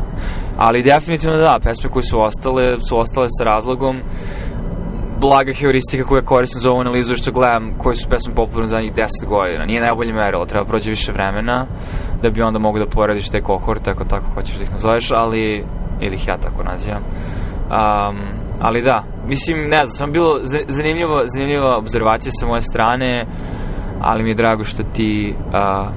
Ali 0.57 0.83
definitivno 0.83 1.37
da, 1.37 1.59
pesme 1.63 1.89
koje 1.89 2.03
su 2.03 2.21
ostale, 2.21 2.77
su 2.89 2.99
ostale 2.99 3.27
sa 3.29 3.43
razlogom 3.43 4.01
blaga 5.19 5.53
heuristika 5.53 6.03
koja 6.03 6.21
koristim 6.21 6.61
za 6.61 6.71
ovu 6.71 6.79
analizu 6.79 7.15
što 7.15 7.31
gledam 7.31 7.73
koje 7.77 7.95
su 7.95 8.09
pesme 8.09 8.35
popularne 8.35 8.67
za 8.67 8.75
zadnjih 8.75 8.93
10 8.93 9.27
godina. 9.27 9.65
Nije 9.65 9.81
najbolje 9.81 10.13
merilo, 10.13 10.45
treba 10.45 10.65
prođe 10.65 10.89
više 10.89 11.11
vremena 11.11 11.65
da 12.21 12.29
bi 12.29 12.41
onda 12.41 12.59
mogu 12.59 12.79
da 12.79 12.85
porediš 12.85 13.29
te 13.29 13.41
kohorte 13.41 13.91
ako 13.91 14.03
tako 14.03 14.25
hoćeš 14.33 14.55
da 14.55 14.63
ih 14.63 14.71
nazoveš, 14.71 15.11
ali 15.11 15.63
ili 16.01 16.15
ih 16.15 16.27
ja 16.27 16.37
tako 16.37 16.63
nazivam. 16.63 17.01
Um, 17.01 18.17
ali 18.61 18.81
da, 18.81 19.03
mislim, 19.27 19.57
ne 19.69 19.85
znam, 19.85 19.97
sam 19.97 20.11
bilo 20.11 20.39
zanimljivo, 20.67 21.23
zanimljiva 21.25 21.77
observacija 21.77 22.31
sa 22.31 22.47
moje 22.47 22.61
strane, 22.61 23.25
ali 24.01 24.23
mi 24.23 24.29
je 24.29 24.35
drago 24.35 24.63
što 24.63 24.83
ti 24.83 25.33
uh, 25.47 25.87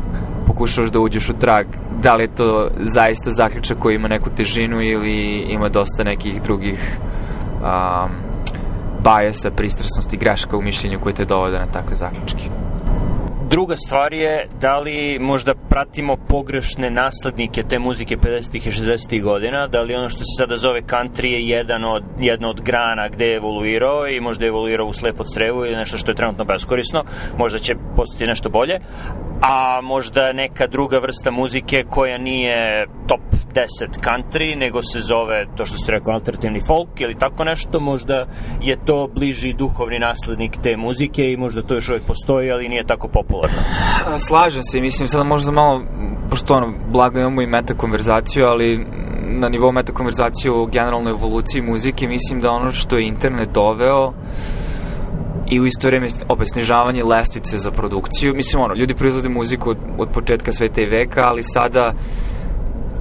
pokušaš 0.47 0.91
da 0.91 1.01
uđeš 1.01 1.31
u 1.31 1.39
trag 1.39 1.67
da 2.03 2.15
li 2.15 2.23
je 2.23 2.35
to 2.35 2.69
zaista 2.79 3.31
zaključak 3.31 3.79
koji 3.79 3.95
ima 3.95 4.09
neku 4.09 4.31
težinu 4.37 4.83
ili 4.83 5.39
ima 5.39 5.69
dosta 5.69 6.05
nekih 6.05 6.43
drugih 6.43 6.99
um, 7.63 8.11
bajesa, 9.05 9.51
pristrasnosti, 9.51 10.17
greška 10.17 10.57
u 10.57 10.63
mišljenju 10.63 11.01
koje 11.01 11.15
te 11.15 11.25
dovode 11.25 11.59
na 11.59 11.67
takve 11.67 11.97
zaključke. 11.97 12.60
Druga 13.51 13.77
stvar 13.77 14.13
je 14.13 14.47
da 14.61 14.79
li 14.79 15.19
možda 15.21 15.55
pratimo 15.55 16.17
pogrešne 16.29 16.91
naslednike 16.91 17.63
te 17.63 17.79
muzike 17.79 18.17
50. 18.17 18.57
i 18.57 18.71
60. 18.71 19.23
godina, 19.23 19.67
da 19.67 19.81
li 19.81 19.95
ono 19.95 20.09
što 20.09 20.19
se 20.19 20.35
sada 20.39 20.57
zove 20.57 20.81
country 20.83 21.27
je 21.27 21.49
jedan 21.49 21.85
od, 21.85 22.03
jedna 22.21 22.49
od 22.51 22.61
grana 22.61 23.09
gde 23.09 23.27
je 23.27 23.37
evoluirao 23.37 24.09
i 24.09 24.21
možda 24.21 24.45
je 24.45 24.49
evoluirao 24.49 24.87
u 24.87 24.93
slepo 24.93 25.25
crevu 25.25 25.65
ili 25.67 25.77
nešto 25.77 25.99
što 25.99 26.11
je 26.11 26.15
trenutno 26.15 26.45
beskorisno, 26.45 27.05
možda 27.39 27.59
će 27.59 27.75
postati 27.97 28.27
nešto 28.27 28.49
bolje, 28.49 28.79
a 29.43 29.81
možda 29.83 30.33
neka 30.33 30.67
druga 30.67 30.99
vrsta 30.99 31.31
muzike 31.31 31.85
koja 31.91 32.19
nije 32.19 32.87
top 33.09 33.21
10 33.55 33.67
country, 34.01 34.57
nego 34.57 34.83
se 34.83 35.01
zove, 35.01 35.47
to 35.57 35.67
što 35.67 35.79
ste 35.79 35.93
rekao, 35.93 36.15
alternativni 36.15 36.61
folk 36.67 37.01
ili 37.01 37.19
tako 37.19 37.45
nešto, 37.45 37.81
možda 37.81 38.27
je 38.63 38.85
to 38.85 39.09
bliži 39.15 39.53
duhovni 39.53 39.99
naslednik 39.99 40.57
te 40.63 40.77
muzike 40.77 41.33
i 41.33 41.37
možda 41.37 41.63
to 41.63 41.75
još 41.75 41.89
uvijek 41.89 42.05
postoji, 42.07 42.51
ali 42.51 42.69
nije 42.69 42.85
tako 42.87 43.09
popularno. 43.09 43.40
Slažem 44.19 44.63
se, 44.63 44.81
mislim, 44.81 45.09
sada 45.09 45.25
možda 45.25 45.53
malo, 45.53 45.83
pošto 46.31 46.55
ono, 46.55 46.75
blago 46.89 47.19
imamo 47.19 47.43
i 47.43 47.47
meta 47.47 47.75
konverzaciju, 47.75 48.47
ali 48.47 48.87
na 49.23 49.49
nivou 49.49 49.73
meta 49.73 49.93
konverzacije 49.93 50.53
o 50.53 50.67
generalnoj 50.67 51.11
evoluciji 51.11 51.63
muzike, 51.63 52.07
mislim 52.07 52.41
da 52.41 52.51
ono 52.51 52.73
što 52.73 52.99
je 52.99 53.07
internet 53.07 53.49
doveo 53.55 54.13
i 55.51 55.61
u 55.61 55.67
isto 55.67 55.89
vreme 55.89 56.09
opet 56.29 56.49
snižavanje 56.53 57.05
lestvice 57.05 57.59
za 57.59 57.71
produkciju. 57.71 58.35
Mislim, 58.35 58.63
ono, 58.63 58.75
ljudi 58.75 58.95
proizvode 58.95 59.29
muziku 59.29 59.71
od, 59.71 59.79
od 59.99 60.09
početka 60.09 60.53
sveta 60.53 60.81
i 60.81 60.87
veka, 60.87 61.23
ali 61.27 61.43
sada 61.43 61.93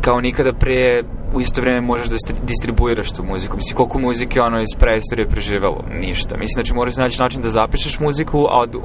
kao 0.01 0.21
nikada 0.21 0.53
pre 0.53 1.03
u 1.33 1.41
isto 1.41 1.61
vreme 1.61 1.81
možeš 1.81 2.07
da 2.07 2.15
distribuiraš 2.43 3.11
tu 3.11 3.23
muziku. 3.23 3.55
Mislim, 3.55 3.77
koliko 3.77 3.99
muzike 3.99 4.41
ono 4.41 4.61
iz 4.61 4.79
preistorije 4.79 5.27
preživelo? 5.27 5.83
Ništa. 5.99 6.37
Mislim, 6.37 6.53
znači 6.53 6.73
moraš 6.73 6.95
naći 6.95 7.21
način 7.21 7.41
da 7.41 7.49
zapišeš 7.49 7.99
muziku, 7.99 8.37
a 8.49 8.61
od 8.61 8.77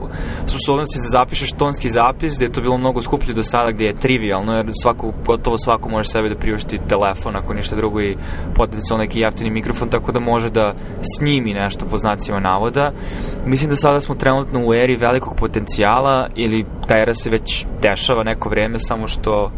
sposobnosti 0.47 0.99
da 0.99 1.09
zapišeš 1.09 1.53
tonski 1.53 1.91
zapis, 1.91 2.37
gde 2.37 2.45
je 2.45 2.53
to 2.53 2.61
bilo 2.61 2.79
mnogo 2.79 3.03
skuplje 3.03 3.35
do 3.35 3.43
sada, 3.43 3.71
gde 3.71 3.85
je 3.85 3.95
trivialno, 3.95 4.57
jer 4.57 4.67
svako, 4.83 5.13
gotovo 5.27 5.59
svako 5.59 5.89
može 5.89 6.09
sebe 6.09 6.29
da 6.29 6.35
priušti 6.35 6.81
telefon, 6.89 7.37
ako 7.37 7.55
ništa 7.55 7.77
drugo 7.77 8.01
i 8.01 8.17
potencijalno 8.55 9.05
neki 9.05 9.21
jeftini 9.21 9.51
mikrofon, 9.51 9.89
tako 9.89 10.13
da 10.13 10.21
može 10.21 10.51
da 10.51 10.75
snimi 11.17 11.55
nešto 11.55 11.87
po 11.87 11.99
znacima 11.99 12.41
navoda. 12.41 12.93
Mislim 13.47 13.71
da 13.71 13.77
sada 13.77 14.01
smo 14.01 14.15
trenutno 14.15 14.67
u 14.67 14.75
eri 14.75 14.97
velikog 14.97 15.37
potencijala 15.37 16.29
ili 16.35 16.65
ta 16.89 17.01
era 17.01 17.15
se 17.15 17.31
već 17.31 17.67
dešava 17.83 18.25
neko 18.25 18.49
vreme, 18.49 18.79
samo 18.79 19.07
što 19.07 19.51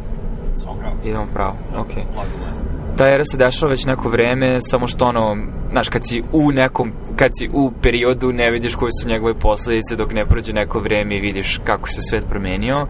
Idemo 1.04 1.26
pravo, 1.32 1.56
okej. 1.76 2.04
Okay 2.16 2.66
ta 2.96 3.08
era 3.08 3.24
se 3.24 3.36
dešava 3.36 3.70
već 3.70 3.84
neko 3.84 4.08
vreme, 4.08 4.58
samo 4.60 4.86
što 4.86 5.04
ono, 5.04 5.36
znaš, 5.70 5.88
kad 5.88 6.02
si 6.06 6.22
u 6.32 6.52
nekom, 6.52 6.92
kad 7.16 7.30
si 7.38 7.50
u 7.52 7.72
periodu 7.82 8.32
ne 8.32 8.50
vidiš 8.50 8.74
koje 8.74 8.90
su 9.02 9.08
njegove 9.08 9.34
posledice 9.34 9.96
dok 9.96 10.12
ne 10.12 10.26
prođe 10.26 10.52
neko 10.52 10.80
vreme 10.80 11.16
i 11.16 11.20
vidiš 11.20 11.60
kako 11.64 11.88
se 11.88 12.02
svet 12.02 12.24
promenio, 12.30 12.86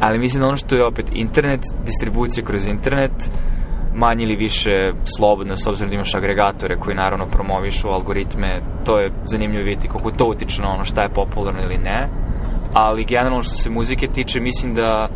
ali 0.00 0.18
mislim 0.18 0.40
da 0.40 0.46
ono 0.46 0.56
što 0.56 0.76
je 0.76 0.84
opet 0.84 1.06
internet, 1.12 1.60
distribucija 1.84 2.44
kroz 2.44 2.66
internet, 2.66 3.30
manje 3.94 4.24
ili 4.24 4.36
više 4.36 4.92
slobodna, 5.16 5.56
s 5.56 5.66
obzirom 5.66 5.90
da 5.90 5.94
imaš 5.94 6.14
agregatore 6.14 6.76
koji 6.76 6.96
naravno 6.96 7.26
promovišu 7.26 7.88
algoritme, 7.88 8.60
to 8.84 8.98
je 8.98 9.10
zanimljivo 9.24 9.64
vidjeti 9.64 9.88
kako 9.88 10.10
to 10.10 10.24
utiče 10.24 10.62
na 10.62 10.70
ono 10.70 10.84
šta 10.84 11.02
je 11.02 11.08
popularno 11.08 11.62
ili 11.62 11.78
ne, 11.78 12.08
ali 12.72 13.04
generalno 13.04 13.42
što 13.42 13.54
se 13.54 13.70
muzike 13.70 14.06
tiče, 14.06 14.40
mislim 14.40 14.74
da 14.74 15.08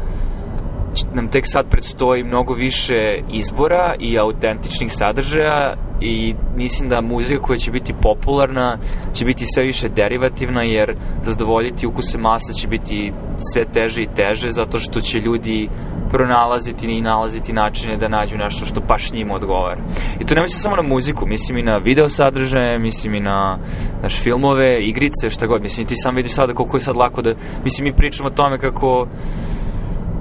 nam 1.15 1.29
tek 1.29 1.45
sad 1.47 1.67
predstoji 1.71 2.25
mnogo 2.25 2.55
više 2.55 3.23
izbora 3.33 3.95
i 3.99 4.19
autentičnih 4.19 4.93
sadržaja 4.93 5.75
i 6.01 6.35
mislim 6.57 6.89
da 6.89 7.01
muzika 7.01 7.43
koja 7.43 7.59
će 7.59 7.71
biti 7.71 7.95
popularna 8.03 8.79
će 9.15 9.25
biti 9.25 9.45
sve 9.55 9.65
više 9.65 9.89
derivativna 9.89 10.63
jer 10.63 10.97
zadovoljiti 11.25 11.87
ukuse 11.87 12.19
masa 12.19 12.53
će 12.53 12.69
biti 12.69 13.13
sve 13.53 13.65
teže 13.65 14.03
i 14.03 14.09
teže 14.17 14.51
zato 14.51 14.79
što 14.79 15.01
će 15.01 15.21
ljudi 15.21 15.69
pronalaziti 16.11 16.87
i 16.87 17.01
nalaziti 17.01 17.53
načine 17.53 17.97
da 17.97 18.09
nađu 18.09 18.37
nešto 18.37 18.67
što 18.67 18.81
baš 18.81 19.13
njima 19.13 19.35
odgovara. 19.35 19.83
I 20.21 20.25
to 20.25 20.35
ne 20.35 20.43
mislim 20.43 20.61
samo 20.61 20.77
na 20.77 20.83
muziku, 20.83 21.27
mislim 21.27 21.59
i 21.59 21.63
na 21.63 21.77
video 21.77 22.09
sadržaje, 22.09 22.79
mislim 22.79 23.15
i 23.15 23.21
na 23.21 23.59
naš 24.03 24.21
filmove, 24.23 24.81
igrice, 24.83 25.31
šta 25.31 25.47
god. 25.47 25.63
Mislim, 25.63 25.87
ti 25.87 25.97
sam 25.97 26.17
vidiš 26.17 26.33
sada 26.33 26.55
koliko 26.55 26.77
je 26.77 26.81
sad 26.81 26.97
lako 26.97 27.23
da... 27.23 27.35
Mislim, 27.65 27.85
mi 27.85 27.93
pričamo 27.93 28.29
o 28.29 28.33
tome 28.33 28.59
kako 28.59 29.07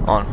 ono, 0.06 0.24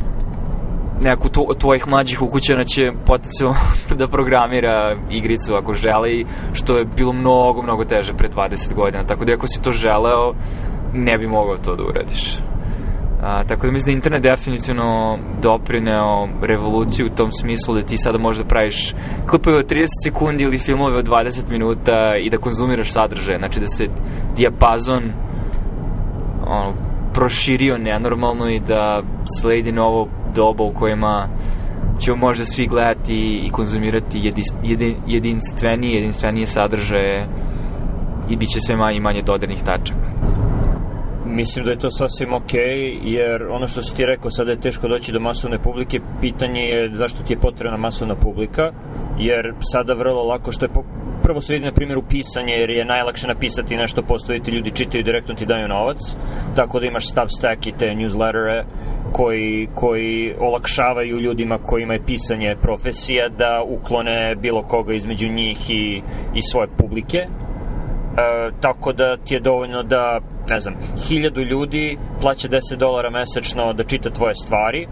neku 1.01 1.29
to, 1.29 1.53
tvojih 1.59 1.87
mlađih 1.87 2.21
ukućana 2.21 2.63
će 2.63 2.91
potencijalno 3.05 3.55
da 3.99 4.07
programira 4.07 4.95
igricu 5.11 5.55
ako 5.55 5.73
žele 5.73 6.09
što 6.53 6.77
je 6.77 6.85
bilo 6.85 7.13
mnogo, 7.13 7.61
mnogo 7.61 7.85
teže 7.85 8.13
pre 8.13 8.29
20 8.29 8.73
godina. 8.73 9.03
Tako 9.03 9.25
da 9.25 9.33
ako 9.33 9.47
si 9.47 9.61
to 9.61 9.71
želeo, 9.71 10.33
ne 10.93 11.17
bi 11.17 11.27
mogao 11.27 11.57
to 11.57 11.75
da 11.75 11.83
uradiš. 11.83 12.39
A, 13.21 13.43
tako 13.43 13.65
da 13.65 13.71
mislim 13.73 13.93
da 13.93 13.97
internet 13.97 14.23
definitivno 14.23 15.19
doprineo 15.41 16.27
revoluciju 16.41 17.05
u 17.05 17.15
tom 17.15 17.31
smislu 17.31 17.75
da 17.75 17.81
ti 17.81 17.97
sada 17.97 18.17
možeš 18.17 18.43
da 18.43 18.47
praviš 18.47 18.93
klipove 19.29 19.57
od 19.57 19.71
30 19.71 19.87
sekundi 20.03 20.43
ili 20.43 20.57
filmove 20.57 20.97
od 20.97 21.07
20 21.07 21.49
minuta 21.49 22.15
i 22.21 22.29
da 22.29 22.37
konzumiraš 22.37 22.91
sadržaje. 22.91 23.37
Znači 23.37 23.59
da 23.59 23.67
se 23.67 23.87
dijapazon 24.35 25.03
ono, 26.47 26.73
proširio 27.13 27.77
nenormalno 27.77 28.49
i 28.49 28.59
da 28.59 29.01
sledi 29.39 29.71
novo 29.71 30.07
doba 30.37 30.63
u 30.63 30.73
kojima 30.73 31.27
ćemo 31.99 32.17
možda 32.17 32.45
svi 32.45 32.67
gledati 32.67 33.41
i 33.45 33.49
konzumirati 33.51 34.19
jedin, 34.23 34.43
jedin, 34.63 34.95
jedinstvenije, 35.07 35.95
jedinstvenije 35.95 36.47
sadržaje 36.47 37.27
i 38.29 38.37
bit 38.37 38.49
će 38.49 38.59
sve 38.59 38.75
manje 38.75 38.97
i 38.97 38.99
manje 38.99 39.21
dodirnih 39.21 39.63
tačaka. 39.63 40.09
Mislim 41.25 41.65
da 41.65 41.71
je 41.71 41.79
to 41.79 41.91
sasvim 41.91 42.33
ok, 42.33 42.53
jer 43.03 43.43
ono 43.49 43.67
što 43.67 43.81
si 43.81 43.95
ti 43.95 44.05
rekao, 44.05 44.31
sada 44.31 44.51
je 44.51 44.61
teško 44.61 44.87
doći 44.87 45.11
do 45.11 45.19
masovne 45.19 45.59
publike, 45.59 45.99
pitanje 46.21 46.61
je 46.61 46.95
zašto 46.95 47.23
ti 47.23 47.33
je 47.33 47.39
potrebna 47.39 47.77
masovna 47.77 48.15
publika, 48.15 48.71
jer 49.19 49.53
sada 49.59 49.93
vrlo 49.93 50.23
lako, 50.23 50.51
što 50.51 50.65
je 50.65 50.69
prvo 51.27 51.41
se 51.41 51.53
vidi 51.53 51.65
na 51.65 51.71
primjeru 51.71 52.01
pisanje, 52.09 52.53
jer 52.53 52.69
je 52.69 52.85
najlakše 52.85 53.27
napisati 53.27 53.77
nešto, 53.77 54.01
postoji 54.01 54.39
ti 54.39 54.51
ljudi 54.51 54.71
čitaju 54.71 55.03
direktno 55.03 55.35
ti 55.35 55.45
daju 55.45 55.67
novac, 55.67 55.97
tako 56.55 56.79
da 56.79 56.85
imaš 56.85 57.07
Substack 57.07 57.67
i 57.67 57.71
te 57.79 57.89
newslettere 57.95 58.63
koji, 59.11 59.67
koji 59.75 60.33
olakšavaju 60.39 61.19
ljudima 61.19 61.57
kojima 61.57 61.93
je 61.93 62.05
pisanje 62.05 62.55
profesija 62.61 63.29
da 63.29 63.63
uklone 63.67 64.35
bilo 64.35 64.61
koga 64.61 64.93
između 64.93 65.27
njih 65.27 65.69
i, 65.69 66.01
i 66.35 66.41
svoje 66.41 66.67
publike, 66.77 67.27
E, 68.17 68.51
tako 68.61 68.93
da 68.93 69.17
ti 69.17 69.33
je 69.33 69.39
dovoljno 69.39 69.83
da, 69.83 70.19
ne 70.49 70.59
znam, 70.59 70.75
hiljadu 71.07 71.41
ljudi 71.41 71.97
plaća 72.21 72.47
10 72.47 72.75
dolara 72.75 73.09
mesečno 73.09 73.73
da 73.73 73.83
čita 73.83 74.09
tvoje 74.09 74.35
stvari. 74.35 74.81
E, 74.81 74.87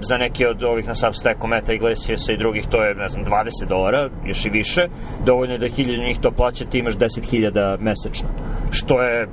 za 0.00 0.18
neke 0.18 0.48
od 0.48 0.62
ovih 0.62 0.88
na 0.88 0.94
Substacku, 0.94 1.46
Meta 1.46 1.72
Iglesiasa 1.72 2.32
i 2.32 2.36
drugih 2.36 2.66
to 2.66 2.84
je, 2.84 2.94
ne 2.94 3.08
znam, 3.08 3.24
20 3.24 3.68
dolara, 3.68 4.08
još 4.24 4.46
i 4.46 4.50
više. 4.50 4.88
Dovoljno 5.24 5.54
je 5.54 5.58
da 5.58 5.68
hiljadu 5.68 6.02
njih 6.02 6.18
to 6.18 6.30
plaća, 6.30 6.64
ti 6.64 6.78
imaš 6.78 6.94
10.000 6.94 7.78
mesečno. 7.80 8.28
Što 8.70 9.02
je 9.02 9.28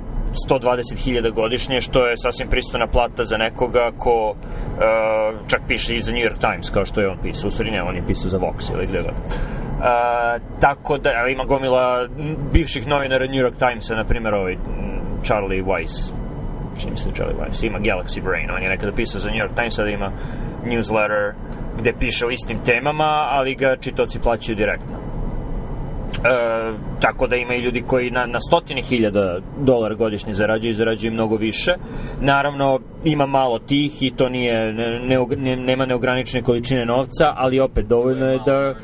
120.000 0.48 1.32
godišnje, 1.34 1.80
što 1.80 2.06
je 2.06 2.16
sasvim 2.16 2.48
pristojna 2.48 2.86
plata 2.86 3.24
za 3.24 3.36
nekoga 3.36 3.90
ko 3.98 4.30
uh, 4.30 5.48
čak 5.48 5.60
piše 5.68 5.96
i 5.96 6.02
za 6.02 6.12
New 6.12 6.22
York 6.22 6.38
Times, 6.40 6.70
kao 6.70 6.84
što 6.84 7.00
je 7.00 7.08
on 7.08 7.18
pisao. 7.22 7.48
U 7.48 7.50
stvari 7.50 7.70
ne, 7.70 7.82
on 7.82 7.96
je 7.96 8.06
pisao 8.06 8.30
za 8.30 8.38
Vox 8.38 8.72
ili 8.74 8.86
gde 8.86 9.02
god. 9.02 9.14
Tako 10.60 10.98
da, 10.98 11.10
ali 11.16 11.32
ima 11.32 11.44
gomila 11.44 12.08
bivših 12.52 12.86
novinara 12.86 13.26
New 13.26 13.44
York 13.44 13.58
Timesa, 13.58 13.94
na 13.94 14.04
primjer 14.04 14.34
ovaj 14.34 14.56
Charlie 15.24 15.62
Weiss, 15.62 16.12
čini 16.80 16.96
se 16.96 17.12
Charlie 17.14 17.36
Weiss, 17.36 17.66
ima 17.66 17.78
Galaxy 17.78 18.22
Brain, 18.22 18.50
on 18.50 18.62
je 18.62 18.68
nekada 18.68 18.92
pisao 18.92 19.20
za 19.20 19.30
New 19.30 19.38
York 19.38 19.54
Times, 19.54 19.74
sada 19.76 19.90
ima 19.90 20.12
newsletter 20.66 21.32
gde 21.78 21.92
piše 21.98 22.26
o 22.26 22.30
istim 22.30 22.58
temama, 22.64 23.28
ali 23.30 23.54
ga 23.54 23.76
čitoci 23.76 24.20
plaćaju 24.20 24.56
direktno. 24.56 24.96
E, 26.24 26.89
tako 27.00 27.26
da 27.26 27.36
ima 27.36 27.54
i 27.54 27.60
ljudi 27.60 27.82
koji 27.86 28.10
na, 28.10 28.26
na 28.26 28.40
stotine 28.40 28.82
hiljada 28.82 29.38
dolara 29.60 29.94
godišnje 29.94 30.32
zarađuju 30.32 30.70
i 30.70 30.74
zarađuju 30.74 31.12
mnogo 31.12 31.36
više. 31.36 31.74
Naravno, 32.20 32.80
ima 33.04 33.26
malo 33.26 33.58
tih 33.58 34.02
i 34.02 34.10
to 34.10 34.28
nije, 34.28 34.72
ne, 34.72 35.00
ne, 35.36 35.56
nema 35.56 35.86
neograničene 35.86 36.42
količine 36.42 36.86
novca, 36.86 37.32
ali 37.36 37.60
opet 37.60 37.86
dovoljno 37.86 38.26
je 38.26 38.38
da 38.46 38.74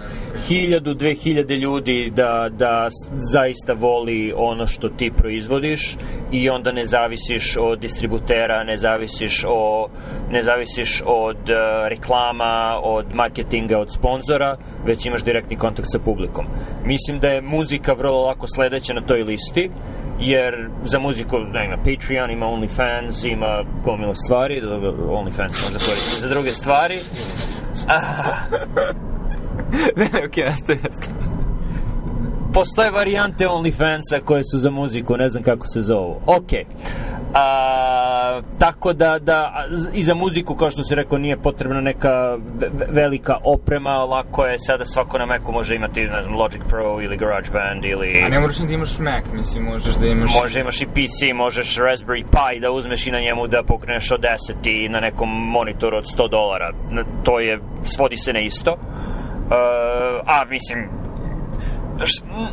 hiljadu, 0.49 0.95
dve 0.95 1.15
hiljade 1.15 1.57
ljudi 1.57 2.13
da, 2.17 2.49
da 2.59 2.89
zaista 3.33 3.73
voli 3.73 4.33
ono 4.37 4.67
što 4.67 4.89
ti 4.89 5.11
proizvodiš 5.17 5.97
i 6.33 6.51
onda 6.51 6.73
ne 6.73 6.85
zavisiš 6.85 7.57
od 7.61 7.79
distributera, 7.79 8.65
ne 8.65 8.77
zavisiš, 8.77 9.45
o, 9.49 9.89
ne 10.31 10.43
zavisiš 10.43 11.03
od 11.07 11.37
uh, 11.37 11.89
reklama, 11.89 12.81
od 12.83 13.07
marketinga, 13.15 13.79
od 13.79 13.93
sponzora, 13.93 14.57
već 14.87 15.07
imaš 15.07 15.23
direktni 15.23 15.57
kontakt 15.57 15.89
sa 15.91 15.99
publikom. 15.99 16.47
Mislim 16.85 17.19
da 17.19 17.29
je 17.29 17.43
muzika 17.43 17.93
vrlo 17.93 18.06
lako 18.11 18.47
sledeća 18.47 18.95
na 18.95 19.01
toj 19.01 19.23
listi, 19.23 19.71
jer 20.21 20.71
za 20.85 20.99
muziku 20.99 21.39
da 21.53 21.63
ima 21.63 21.77
Patreon, 21.77 22.31
ima 22.31 22.47
OnlyFans, 22.47 23.33
ima 23.33 23.65
gomila 23.85 24.15
stvari, 24.15 24.61
da 24.61 24.69
OnlyFans 24.69 25.65
može 25.65 25.73
koristiti 25.73 26.21
za 26.21 26.29
druge 26.29 26.53
stvari. 26.53 26.99
ne, 29.97 30.09
ne, 30.13 30.27
okej, 30.27 30.45
okay, 30.45 30.49
nastavi, 30.49 30.79
nastavi. 30.83 31.36
Postoje 32.57 32.91
varijante 32.91 33.49
OnlyFansa 33.49 34.21
koje 34.25 34.45
su 34.45 34.59
za 34.59 34.71
muziku, 34.71 35.17
ne 35.17 35.29
znam 35.29 35.43
kako 35.43 35.67
se 35.67 35.81
zovu. 35.81 36.21
Okay. 36.27 36.65
A, 37.35 38.41
tako 38.59 38.93
da, 38.93 39.19
da 39.19 39.67
i 39.95 40.03
za 40.03 40.15
muziku, 40.15 40.55
kao 40.55 40.71
što 40.71 40.85
si 40.85 40.95
rekao, 40.95 41.19
nije 41.19 41.37
potrebna 41.37 41.81
neka 41.81 42.39
velika 42.89 43.37
oprema, 43.45 43.91
lako 43.91 44.45
je 44.45 44.59
sada 44.59 44.85
svako 44.85 45.19
na 45.19 45.27
Macu 45.27 45.53
može 45.53 45.75
imati, 45.75 46.01
ne 46.01 46.23
znam, 46.23 46.35
Logic 46.35 46.61
Pro 46.69 47.03
ili 47.03 47.17
GarageBand 47.17 47.85
ili... 47.85 48.23
A 48.25 48.29
ne 48.29 48.41
moraš 48.41 48.57
da 48.57 48.75
imaš 48.75 48.99
Mac, 48.99 49.25
mislim, 49.33 49.65
možeš 49.65 49.95
da 49.95 50.07
imaš... 50.07 50.31
Može 50.43 50.61
imaš 50.61 50.81
i 50.81 50.87
PC, 50.87 51.35
možeš 51.35 51.77
Raspberry 51.77 52.25
Pi 52.25 52.61
da 52.61 52.71
uzmeš 52.71 53.07
i 53.07 53.11
na 53.11 53.21
njemu 53.21 53.47
da 53.47 53.63
pokreneš 53.63 54.11
od 54.13 54.21
10 54.21 54.85
i 54.85 54.89
na 54.89 55.01
nekom 55.01 55.29
monitoru 55.29 55.97
od 55.97 56.05
100 56.05 56.31
dolara. 56.31 56.73
To 57.25 57.41
je, 57.41 57.61
svodi 57.85 58.17
se 58.17 58.33
na 58.33 58.41
isto. 58.41 58.73
Uh, 58.73 58.79
a 60.27 60.45
mislim, 60.51 61.06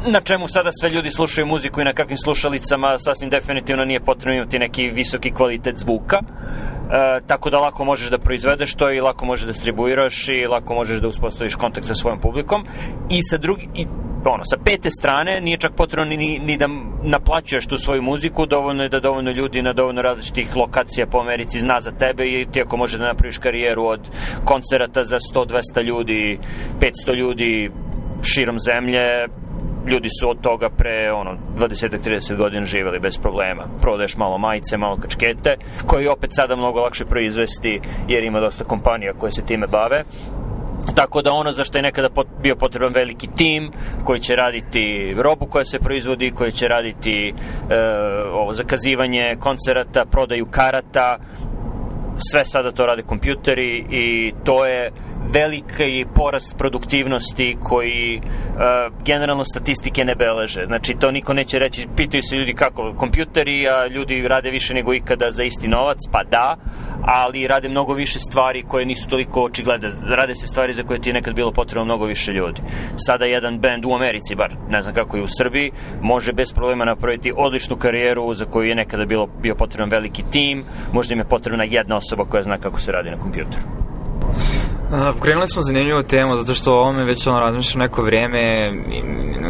na 0.06 0.22
čemu 0.22 0.48
sada 0.48 0.72
sve 0.72 0.90
ljudi 0.90 1.12
slušaju 1.12 1.48
muziku 1.48 1.82
i 1.82 1.84
na 1.84 1.94
kakvim 1.94 2.18
slušalicama 2.18 3.00
sasvim 3.00 3.30
definitivno 3.30 3.86
nije 3.86 4.00
potrebno 4.00 4.38
imati 4.38 4.60
neki 4.60 4.90
visoki 4.90 5.32
kvalitet 5.32 5.78
zvuka. 5.78 6.18
E, 6.18 7.20
tako 7.28 7.50
da 7.50 7.60
lako 7.60 7.86
možeš 7.86 8.10
da 8.10 8.18
proizvedeš 8.18 8.76
to 8.76 8.92
i 8.92 9.02
lako 9.02 9.26
možeš 9.26 9.46
da 9.46 9.52
distribuiraš 9.52 10.30
i 10.30 10.48
lako 10.48 10.74
možeš 10.74 11.00
da 11.00 11.08
uspostaviš 11.08 11.56
kontakt 11.56 11.88
sa 11.88 11.94
svojom 11.94 12.20
publikom. 12.20 12.66
I 13.10 13.22
sa 13.22 13.38
drugi 13.38 13.68
i 13.76 13.86
ono, 14.26 14.44
sa 14.46 14.58
pete 14.58 14.90
strane 14.92 15.42
nije 15.42 15.58
čak 15.58 15.72
potrebno 15.76 16.06
ni, 16.06 16.40
ni 16.40 16.58
da 16.58 16.68
naplaćuješ 17.04 17.68
tu 17.68 17.78
svoju 17.78 18.02
muziku, 18.02 18.46
dovoljno 18.46 18.84
je 18.84 18.90
da 18.90 19.00
dovoljno 19.00 19.32
ljudi 19.32 19.62
na 19.62 19.74
dovoljno 19.74 20.02
različitih 20.02 20.56
lokacija 20.56 21.08
po 21.08 21.20
Americi 21.20 21.60
zna 21.60 21.82
za 21.82 21.92
tebe 21.92 22.26
i 22.26 22.48
ti 22.52 22.62
ako 22.62 22.78
može 22.78 22.98
da 22.98 23.08
napraviš 23.08 23.38
karijeru 23.38 23.86
od 23.86 24.00
koncerata 24.46 25.04
za 25.04 25.18
100-200 25.20 25.84
ljudi, 25.84 26.40
500 26.80 27.16
ljudi, 27.16 27.72
širom 28.24 28.60
zemlje, 28.60 29.28
ljudi 29.88 30.08
su 30.20 30.30
od 30.30 30.42
toga 30.42 30.70
pre 30.70 31.12
ono 31.12 31.38
20-30 31.58 32.36
godina 32.38 32.66
živeli 32.66 33.00
bez 33.00 33.18
problema. 33.18 33.64
Prodaješ 33.82 34.18
malo 34.18 34.38
majice, 34.38 34.78
malo 34.78 34.98
kačkete, 34.98 35.56
koji 35.86 36.08
opet 36.08 36.30
sada 36.34 36.56
mnogo 36.56 36.80
lakše 36.80 37.06
proizvesti 37.06 37.82
jer 38.08 38.24
ima 38.24 38.40
dosta 38.40 38.64
kompanija 38.64 39.14
koje 39.14 39.32
se 39.32 39.46
time 39.46 39.68
bave. 39.68 40.04
Tako 40.96 41.22
da 41.22 41.34
ono 41.34 41.52
za 41.52 41.64
što 41.64 41.78
je 41.78 41.82
nekada 41.82 42.10
bio 42.42 42.56
potreban 42.56 42.94
veliki 42.94 43.28
tim 43.36 43.72
koji 44.04 44.20
će 44.20 44.36
raditi 44.36 45.16
robu 45.18 45.46
koja 45.46 45.66
se 45.66 45.80
proizvodi, 45.80 46.32
koji 46.32 46.52
će 46.52 46.68
raditi 46.68 47.30
e, 47.30 47.34
ovo 48.34 48.54
zakazivanje 48.54 49.36
koncerata, 49.40 50.06
prodaju 50.06 50.46
karata, 50.52 51.18
sve 52.18 52.46
sada 52.46 52.72
to 52.72 52.86
rade 52.86 53.02
kompjuteri 53.02 53.86
i 53.90 54.34
to 54.44 54.66
je 54.66 54.92
veliki 55.30 56.06
porast 56.16 56.58
produktivnosti 56.58 57.58
koji 57.64 58.22
uh, 58.24 59.04
generalno 59.06 59.44
statistike 59.44 60.06
ne 60.06 60.16
beleže. 60.16 60.66
Znači, 60.66 60.94
to 61.00 61.12
niko 61.12 61.34
neće 61.34 61.60
reći, 61.60 61.88
pitaju 61.96 62.24
se 62.24 62.36
ljudi 62.36 62.54
kako 62.54 62.94
kompjuteri, 62.98 63.68
a 63.68 63.88
ljudi 63.88 64.28
rade 64.28 64.50
više 64.50 64.74
nego 64.74 64.94
ikada 64.94 65.32
za 65.32 65.44
isti 65.44 65.68
novac, 65.68 65.98
pa 66.12 66.24
da, 66.24 66.58
ali 67.02 67.48
rade 67.48 67.70
mnogo 67.70 67.94
više 67.94 68.20
stvari 68.20 68.64
koje 68.68 68.86
nisu 68.86 69.08
toliko 69.08 69.42
očigledne. 69.42 69.90
Rade 70.08 70.36
se 70.36 70.48
stvari 70.48 70.74
za 70.74 70.84
koje 70.84 71.02
ti 71.02 71.10
je 71.10 71.14
nekad 71.14 71.36
bilo 71.36 71.52
potrebno 71.52 71.86
mnogo 71.86 72.06
više 72.06 72.32
ljudi. 72.32 72.62
Sada 72.96 73.26
jedan 73.26 73.60
band 73.60 73.86
u 73.86 73.94
Americi, 73.94 74.36
bar 74.36 74.56
ne 74.70 74.82
znam 74.82 74.96
kako 74.96 75.18
je 75.18 75.24
u 75.24 75.28
Srbiji, 75.38 75.72
može 76.02 76.34
bez 76.34 76.54
problema 76.54 76.86
napraviti 76.86 77.34
odličnu 77.38 77.76
karijeru 77.76 78.34
za 78.34 78.46
koju 78.46 78.70
je 78.70 78.76
nekada 78.76 79.06
bilo, 79.06 79.28
bio 79.42 79.56
potreban 79.56 79.90
veliki 79.90 80.24
tim, 80.32 80.64
možda 80.94 81.14
im 81.14 81.20
je 81.20 81.26
potrebna 81.26 81.64
jedna 81.64 81.96
osoba 81.96 82.26
koja 82.26 82.44
zna 82.44 82.58
kako 82.58 82.80
se 82.80 82.92
radi 82.92 83.10
na 83.10 83.20
kompjuteru. 83.20 83.83
Uh, 84.94 85.22
krenuli 85.22 85.48
smo 85.48 85.62
zanimljivu 85.62 86.04
temu, 86.04 86.36
zato 86.36 86.54
što 86.54 86.74
o 86.74 86.80
ovome 86.80 87.04
već 87.04 87.28
ono 87.28 87.40
razmišljam 87.40 87.80
neko 87.80 88.02
vreme, 88.02 88.72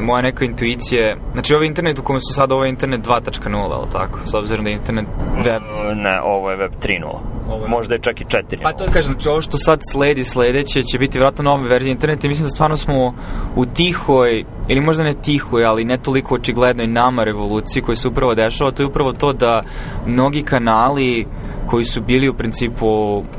moja 0.01 0.21
neka 0.21 0.45
intuicija, 0.45 1.15
znači 1.33 1.55
ovaj 1.55 1.67
internet 1.67 1.99
u 1.99 2.03
kome 2.03 2.19
su 2.19 2.33
sad, 2.33 2.51
ovo 2.51 2.63
je 2.63 2.69
internet 2.69 3.01
2.0, 3.01 3.71
ali 3.71 3.91
tako, 3.91 4.19
s 4.25 4.33
obzirom 4.33 4.63
da 4.63 4.69
je 4.69 4.75
internet 4.75 5.05
web... 5.45 5.61
Ne, 5.95 6.21
ovo 6.23 6.51
je 6.51 6.57
web 6.57 6.71
3.0. 6.71 7.17
Je... 7.49 7.67
Možda 7.67 7.95
je 7.95 7.99
čak 7.99 8.21
i 8.21 8.25
4.0. 8.25 8.63
Pa 8.63 8.73
to 8.73 8.85
kažem, 8.85 9.11
znači 9.13 9.29
ovo 9.29 9.41
što 9.41 9.57
sad 9.57 9.79
sledi 9.91 10.23
sledeće 10.23 10.83
će 10.83 10.99
biti 10.99 11.19
vratno 11.19 11.43
nova 11.43 11.67
verzija 11.67 11.91
interneta 11.91 12.27
i 12.27 12.29
mislim 12.29 12.45
da 12.45 12.49
stvarno 12.49 12.77
smo 12.77 13.13
u 13.55 13.65
tihoj, 13.65 14.43
ili 14.67 14.81
možda 14.81 15.03
ne 15.03 15.13
tihoj, 15.13 15.65
ali 15.65 15.85
ne 15.85 15.97
toliko 15.97 16.35
očiglednoj 16.35 16.87
nama 16.87 17.23
revoluciji 17.23 17.83
koja 17.83 17.95
se 17.95 18.07
upravo 18.07 18.35
dešava, 18.35 18.71
to 18.71 18.83
je 18.83 18.87
upravo 18.87 19.13
to 19.13 19.33
da 19.33 19.61
mnogi 20.07 20.43
kanali 20.43 21.25
koji 21.67 21.85
su 21.85 22.01
bili 22.01 22.29
u 22.29 22.33
principu 22.33 22.87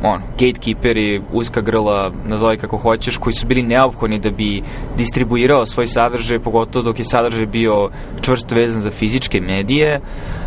on, 0.02 0.22
gatekeeperi, 0.38 1.22
uska 1.32 1.60
grla, 1.60 2.12
nazovi 2.26 2.56
kako 2.56 2.76
hoćeš, 2.76 3.16
koji 3.16 3.34
su 3.34 3.46
bili 3.46 3.62
neophodni 3.62 4.18
da 4.18 4.30
bi 4.30 4.62
distribuirao 4.96 5.66
svoj 5.66 5.86
sadržaj, 5.86 6.38
pogotovo 6.38 6.82
dok 6.82 6.98
je 6.98 7.04
sadržaj 7.04 7.46
bio 7.46 7.90
čvrsto 8.20 8.54
vezan 8.54 8.82
za 8.82 8.90
fizičke 8.90 9.40
medije. 9.40 10.00
Uh, 10.00 10.43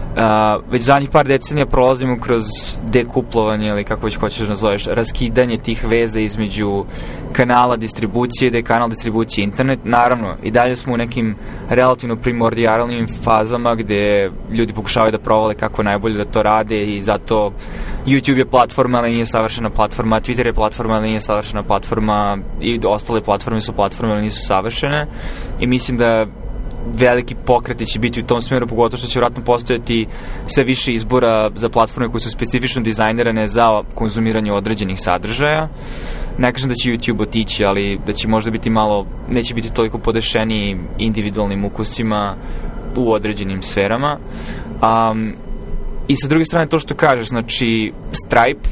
već 0.71 0.83
zadnjih 0.83 1.09
par 1.09 1.27
decenija 1.27 1.65
prolazimo 1.65 2.17
kroz 2.19 2.43
dekuplovanje 2.83 3.67
ili 3.67 3.83
kako 3.83 4.05
već 4.05 4.15
hoćeš 4.15 4.39
da 4.39 4.49
nazoveš, 4.49 4.85
raskidanje 4.85 5.57
tih 5.57 5.85
veza 5.85 6.19
između 6.19 6.85
kanala 7.33 7.75
distribucije, 7.75 8.51
da 8.51 8.57
je 8.57 8.63
kanal 8.63 8.89
distribucije 8.89 9.43
internet. 9.43 9.79
Naravno, 9.83 10.35
i 10.43 10.51
dalje 10.51 10.75
smo 10.75 10.93
u 10.93 10.97
nekim 10.97 11.35
relativno 11.69 12.15
primordijalnim 12.15 13.07
fazama 13.23 13.75
gde 13.75 14.31
ljudi 14.51 14.73
pokušavaju 14.73 15.11
da 15.11 15.19
provale 15.19 15.55
kako 15.55 15.83
najbolje 15.83 16.17
da 16.17 16.31
to 16.31 16.43
rade 16.43 16.85
i 16.85 17.01
zato 17.01 17.51
YouTube 18.05 18.37
je 18.37 18.45
platforma, 18.45 18.97
ali 18.97 19.11
nije 19.11 19.25
savršena 19.25 19.69
platforma, 19.69 20.21
Twitter 20.21 20.45
je 20.45 20.53
platforma, 20.53 20.93
ali 20.93 21.07
nije 21.07 21.21
savršena 21.21 21.63
platforma 21.63 22.37
i 22.61 22.79
ostale 22.85 23.21
platforme 23.21 23.61
su 23.61 23.73
platforme, 23.73 24.13
ali 24.13 24.21
nisu 24.21 24.47
savršene 24.47 25.07
i 25.59 25.67
mislim 25.67 25.97
da 25.97 26.25
veliki 26.93 27.35
pokreti 27.45 27.85
će 27.85 27.99
biti 27.99 28.19
u 28.19 28.25
tom 28.25 28.41
smeru, 28.41 28.67
pogotovo 28.67 28.97
što 28.97 29.07
će 29.07 29.19
vratno 29.19 29.43
postojati 29.43 30.07
sve 30.47 30.63
više 30.63 30.93
izbora 30.93 31.51
za 31.55 31.69
platforme 31.69 32.09
koje 32.09 32.21
su 32.21 32.29
specifično 32.29 32.81
dizajnirane 32.81 33.47
za 33.47 33.83
konzumiranje 33.95 34.51
određenih 34.51 34.99
sadržaja. 34.99 35.69
Ne 36.37 36.53
kažem 36.53 36.69
da 36.69 36.75
će 36.75 36.89
YouTube 36.89 37.21
otići, 37.21 37.65
ali 37.65 37.99
da 38.05 38.13
će 38.13 38.27
možda 38.27 38.51
biti 38.51 38.69
malo, 38.69 39.05
neće 39.29 39.53
biti 39.53 39.73
toliko 39.73 39.97
podešeni 39.97 40.77
individualnim 40.97 41.65
ukusima 41.65 42.35
u 42.95 43.11
određenim 43.11 43.61
sferama. 43.61 44.17
Um, 44.81 45.33
I 46.07 46.15
sa 46.15 46.27
druge 46.27 46.45
strane 46.45 46.67
to 46.67 46.79
što 46.79 46.95
kažeš, 46.95 47.27
znači 47.27 47.93
Stripe 48.11 48.69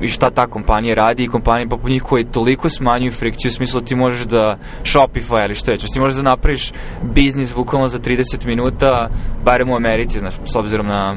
i 0.00 0.08
šta 0.08 0.30
ta 0.30 0.46
kompanija 0.46 0.94
radi 0.94 1.24
i 1.24 1.28
kompanije 1.28 1.68
poput 1.68 1.90
njih 1.90 2.02
koji 2.02 2.24
toliko 2.24 2.68
smanjuju 2.68 3.12
frikciju 3.12 3.48
u 3.48 3.52
smislu 3.52 3.80
ti 3.80 3.94
možeš 3.94 4.26
da 4.26 4.58
Shopify 4.82 5.44
ili 5.44 5.54
što 5.54 5.70
već, 5.70 5.92
ti 5.92 6.00
možeš 6.00 6.16
da 6.16 6.22
napraviš 6.22 6.72
biznis 7.02 7.54
bukvalno 7.54 7.88
za 7.88 7.98
30 7.98 8.46
minuta, 8.46 9.08
barem 9.44 9.70
u 9.70 9.76
Americi, 9.76 10.18
znaš, 10.18 10.34
s 10.44 10.56
obzirom 10.56 10.86
na 10.86 11.16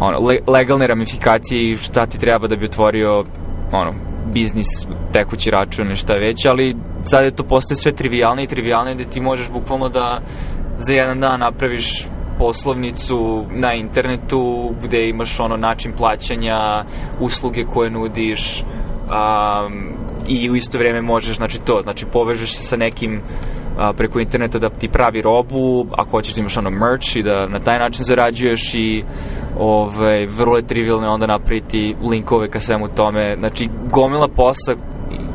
ono, 0.00 0.18
le, 0.18 0.38
legalne 0.46 0.86
ramifikacije 0.86 1.70
i 1.70 1.76
šta 1.76 2.06
ti 2.06 2.18
treba 2.18 2.48
da 2.48 2.56
bi 2.56 2.64
otvorio 2.64 3.24
ono, 3.72 3.94
biznis, 4.32 4.66
tekući 5.12 5.50
račun 5.50 5.92
i 5.92 5.96
šta 5.96 6.14
već, 6.14 6.46
ali 6.46 6.76
sad 7.04 7.24
je 7.24 7.36
to 7.36 7.42
postaje 7.42 7.76
sve 7.76 7.92
trivialne 7.92 8.44
i 8.44 8.46
trivialne 8.46 8.94
gde 8.94 9.04
ti 9.04 9.20
možeš 9.20 9.50
bukvalno 9.50 9.88
da 9.88 10.20
za 10.78 10.92
jedan 10.92 11.20
dan 11.20 11.40
napraviš 11.40 12.06
poslovnicu 12.38 13.44
na 13.50 13.74
internetu 13.74 14.70
gde 14.82 15.08
imaš 15.08 15.40
ono 15.40 15.56
način 15.56 15.92
plaćanja, 15.92 16.84
usluge 17.20 17.64
koje 17.64 17.90
nudiš 17.90 18.62
um, 18.62 19.92
i 20.28 20.50
u 20.50 20.56
isto 20.56 20.78
vreme 20.78 21.02
možeš, 21.02 21.36
znači 21.36 21.60
to, 21.60 21.80
znači 21.82 22.06
povežeš 22.06 22.56
se 22.56 22.62
sa 22.62 22.76
nekim 22.76 23.20
a, 23.78 23.92
preko 23.92 24.20
interneta 24.20 24.58
da 24.58 24.70
ti 24.70 24.88
pravi 24.88 25.22
robu, 25.22 25.86
ako 25.92 26.10
hoćeš 26.10 26.34
da 26.34 26.40
imaš 26.40 26.56
ono 26.56 26.70
merch 26.70 27.16
i 27.16 27.22
da 27.22 27.46
na 27.46 27.60
taj 27.60 27.78
način 27.78 28.04
zarađuješ 28.04 28.74
i 28.74 29.04
ovaj, 29.58 30.26
vrlo 30.26 30.56
je 30.56 30.66
trivialno 30.66 31.12
onda 31.12 31.26
napraviti 31.26 31.96
linkove 32.02 32.50
ka 32.50 32.60
svemu 32.60 32.88
tome. 32.88 33.36
Znači, 33.38 33.68
gomila 33.90 34.28
posla, 34.28 34.74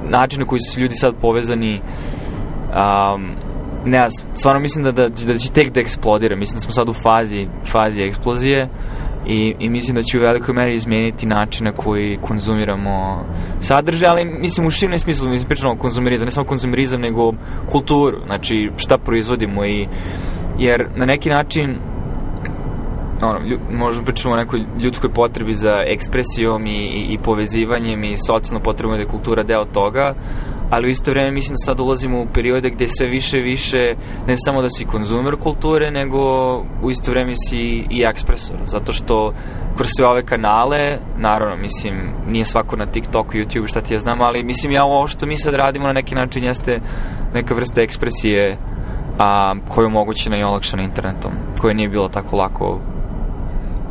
način 0.10 0.40
na 0.40 0.46
koji 0.46 0.60
su 0.60 0.80
ljudi 0.80 0.96
sad 0.96 1.14
povezani 1.22 1.82
um, 1.82 3.36
ne 3.86 4.10
znam, 4.10 4.36
stvarno 4.36 4.60
mislim 4.60 4.84
da, 4.84 4.92
da, 4.92 5.10
da 5.10 5.38
će 5.38 5.52
tek 5.52 5.74
da 5.74 5.80
eksplodira, 5.80 6.36
mislim 6.36 6.56
da 6.56 6.60
smo 6.60 6.72
sad 6.72 6.90
u 6.90 6.94
fazi, 7.04 7.48
fazi 7.72 8.02
eksplozije 8.02 8.70
i, 9.28 9.56
i 9.60 9.70
mislim 9.70 9.96
da 9.96 10.04
će 10.04 10.18
u 10.18 10.22
velikoj 10.22 10.54
meri 10.54 10.76
izmeniti 10.76 11.26
način 11.26 11.66
na 11.66 11.72
koji 11.72 12.20
konzumiramo 12.22 13.26
sadržaj, 13.62 14.10
ali 14.10 14.26
mislim 14.26 14.68
u 14.68 14.72
širnom 14.72 15.00
smislu, 15.00 15.30
mislim 15.30 15.48
pričamo 15.48 15.74
o 15.74 15.78
konzumirizam, 15.78 16.26
ne 16.26 16.32
samo 16.32 16.48
konzumirizam, 16.48 17.02
nego 17.02 17.34
kulturu, 17.72 18.18
znači 18.26 18.72
šta 18.78 18.98
proizvodimo 18.98 19.66
i 19.66 19.88
jer 20.60 20.88
na 20.96 21.06
neki 21.06 21.30
način 21.30 21.76
ono, 23.22 23.40
lju, 23.40 23.60
možemo 23.72 24.06
pričamo 24.06 24.34
o 24.34 24.38
nekoj 24.38 24.66
ljudskoj 24.80 25.10
potrebi 25.10 25.54
za 25.54 25.84
ekspresijom 25.88 26.68
i, 26.68 26.70
i, 26.70 27.14
i 27.14 27.18
povezivanjem 27.18 28.04
i 28.04 28.18
socijalno 28.28 28.64
potrebno 28.64 28.96
da 28.96 29.02
je 29.02 29.08
kultura 29.08 29.44
deo 29.44 29.66
toga, 29.66 30.14
ali 30.74 30.88
u 30.88 30.90
isto 30.90 31.12
vreme 31.12 31.32
mislim 31.32 31.54
da 31.54 31.66
sad 31.66 31.80
ulazimo 31.80 32.22
u 32.22 32.28
periode 32.34 32.70
gde 32.70 32.88
sve 32.88 33.08
više 33.08 33.38
više 33.38 33.96
ne 34.28 34.36
samo 34.38 34.62
da 34.62 34.70
si 34.70 34.86
konzumer 34.86 35.36
kulture, 35.36 35.92
nego 35.92 36.20
u 36.84 36.92
isto 36.92 37.12
vreme 37.12 37.34
si 37.36 37.86
i 37.90 38.04
ekspresor, 38.04 38.56
zato 38.66 38.94
što 38.94 39.34
kroz 39.78 39.90
sve 39.98 40.06
ove 40.06 40.26
kanale, 40.26 40.98
naravno, 41.18 41.58
mislim, 41.58 41.94
nije 42.28 42.46
svako 42.46 42.76
na 42.76 42.86
TikToku, 42.86 43.32
YouTube, 43.32 43.70
šta 43.70 43.82
ti 43.82 43.94
ja 43.94 44.00
znam, 44.00 44.22
ali 44.22 44.44
mislim 44.44 44.72
ja 44.72 44.84
ovo 44.84 45.08
što 45.08 45.26
mi 45.26 45.38
sad 45.38 45.54
radimo 45.54 45.88
na 45.88 45.94
neki 45.94 46.16
način 46.16 46.44
jeste 46.44 46.80
neka 47.34 47.54
vrsta 47.54 47.82
ekspresije 47.82 48.58
a, 49.20 49.56
koja 49.70 49.84
je 49.84 49.88
omogućena 49.88 50.38
i 50.38 50.44
olakšana 50.44 50.84
internetom, 50.84 51.32
koja 51.62 51.74
nije 51.74 51.90
bilo 51.90 52.10
tako 52.10 52.36
lako 52.38 52.80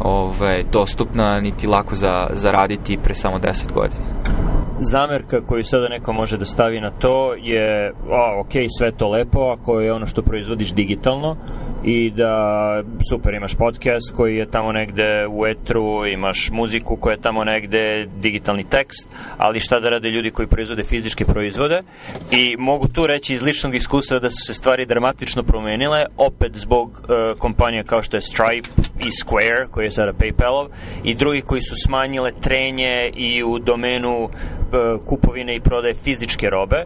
ovaj, 0.01 0.65
dostupna, 0.73 1.41
niti 1.41 1.67
lako 1.67 1.95
za, 1.95 2.27
za 2.33 2.51
raditi 2.51 2.99
pre 3.03 3.15
samo 3.15 3.39
10 3.39 3.73
godina 3.73 4.52
zamerka 4.83 5.41
koju 5.41 5.65
sada 5.65 5.89
neko 5.89 6.13
može 6.13 6.39
da 6.39 6.45
stavi 6.45 6.81
na 6.81 6.91
to 6.91 7.35
je, 7.35 7.93
a, 8.11 8.41
ok, 8.41 8.53
sve 8.79 8.93
to 8.93 9.09
lepo, 9.09 9.41
ako 9.41 9.81
je 9.81 9.93
ono 9.93 10.07
što 10.07 10.23
proizvodiš 10.23 10.73
digitalno 10.73 11.37
i 11.85 12.11
da 12.11 12.83
super 13.11 13.35
imaš 13.35 13.55
podcast 13.55 14.13
koji 14.17 14.37
je 14.37 14.51
tamo 14.51 14.73
negde 14.73 15.27
u 15.31 15.47
etru, 15.47 16.07
imaš 16.07 16.51
muziku 16.53 16.97
koja 16.97 17.13
je 17.13 17.21
tamo 17.21 17.45
negde, 17.45 18.09
digitalni 18.21 18.65
tekst, 18.65 19.09
ali 19.39 19.61
šta 19.61 19.81
da 19.81 19.91
rade 19.91 20.11
ljudi 20.11 20.31
koji 20.31 20.49
proizvode 20.49 20.83
fizičke 20.83 21.25
proizvode 21.25 21.83
i 22.31 22.57
mogu 22.59 22.89
tu 22.89 23.07
reći 23.07 23.35
iz 23.35 23.43
ličnog 23.43 23.75
iskustva 23.75 24.19
da 24.19 24.31
su 24.31 24.37
se 24.47 24.55
stvari 24.55 24.87
dramatično 24.87 25.43
promenile, 25.43 26.07
opet 26.17 26.53
zbog 26.57 26.89
uh, 26.91 27.39
kompanija 27.39 27.85
kao 27.85 28.03
što 28.03 28.17
je 28.17 28.21
Stripe 28.21 28.69
i 29.01 29.11
Square, 29.11 29.67
koji 29.71 29.85
je 29.85 29.91
sada 29.91 30.13
PayPalov, 30.13 30.69
i 31.05 31.15
drugi 31.15 31.41
koji 31.41 31.61
su 31.61 31.75
smanjile 31.87 32.33
trenje 32.33 33.11
i 33.15 33.43
u 33.45 33.59
domenu 33.59 34.29
E, 34.73 34.99
kupovine 35.07 35.57
i 35.57 35.61
prodaje 35.61 35.95
fizičke 35.95 36.51
robe. 36.51 36.85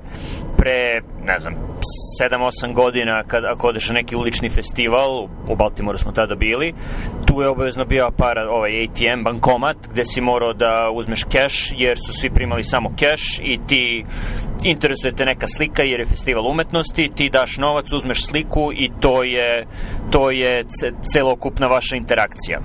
Pre, 0.57 1.01
ne 1.25 1.41
znam, 1.41 1.55
7-8 2.23 2.73
godina, 2.75 3.23
kad, 3.27 3.45
ako 3.45 3.69
odeš 3.69 3.89
na 3.89 3.95
neki 3.95 4.17
ulični 4.17 4.49
festival, 4.49 5.25
u 5.49 5.57
Baltimoru 5.57 5.99
smo 5.99 6.13
tada 6.13 6.35
bili, 6.35 6.75
tu 7.27 7.43
je 7.43 7.49
obavezno 7.49 7.85
bio 7.85 8.11
para, 8.17 8.51
ovaj 8.51 8.85
ATM, 8.85 9.23
bankomat, 9.25 9.77
gde 9.93 10.05
si 10.05 10.21
morao 10.21 10.53
da 10.53 10.91
uzmeš 10.95 11.25
keš, 11.25 11.73
jer 11.77 11.99
su 12.07 12.13
svi 12.21 12.31
primali 12.31 12.65
samo 12.65 12.93
keš 12.97 13.41
i 13.43 13.59
ti 13.69 14.05
interesuje 14.65 15.13
te 15.13 15.25
neka 15.25 15.47
slika 15.47 15.83
jer 15.83 16.01
je 16.01 16.07
festival 16.07 16.47
umetnosti, 16.47 17.11
ti 17.15 17.31
daš 17.31 17.57
novac, 17.57 17.93
uzmeš 17.93 18.27
sliku 18.27 18.73
i 18.73 18.91
to 19.01 19.23
je, 19.23 19.67
to 20.11 20.31
je 20.31 20.65
celokupna 21.13 21.67
vaša 21.67 21.97
interakcija 21.97 22.61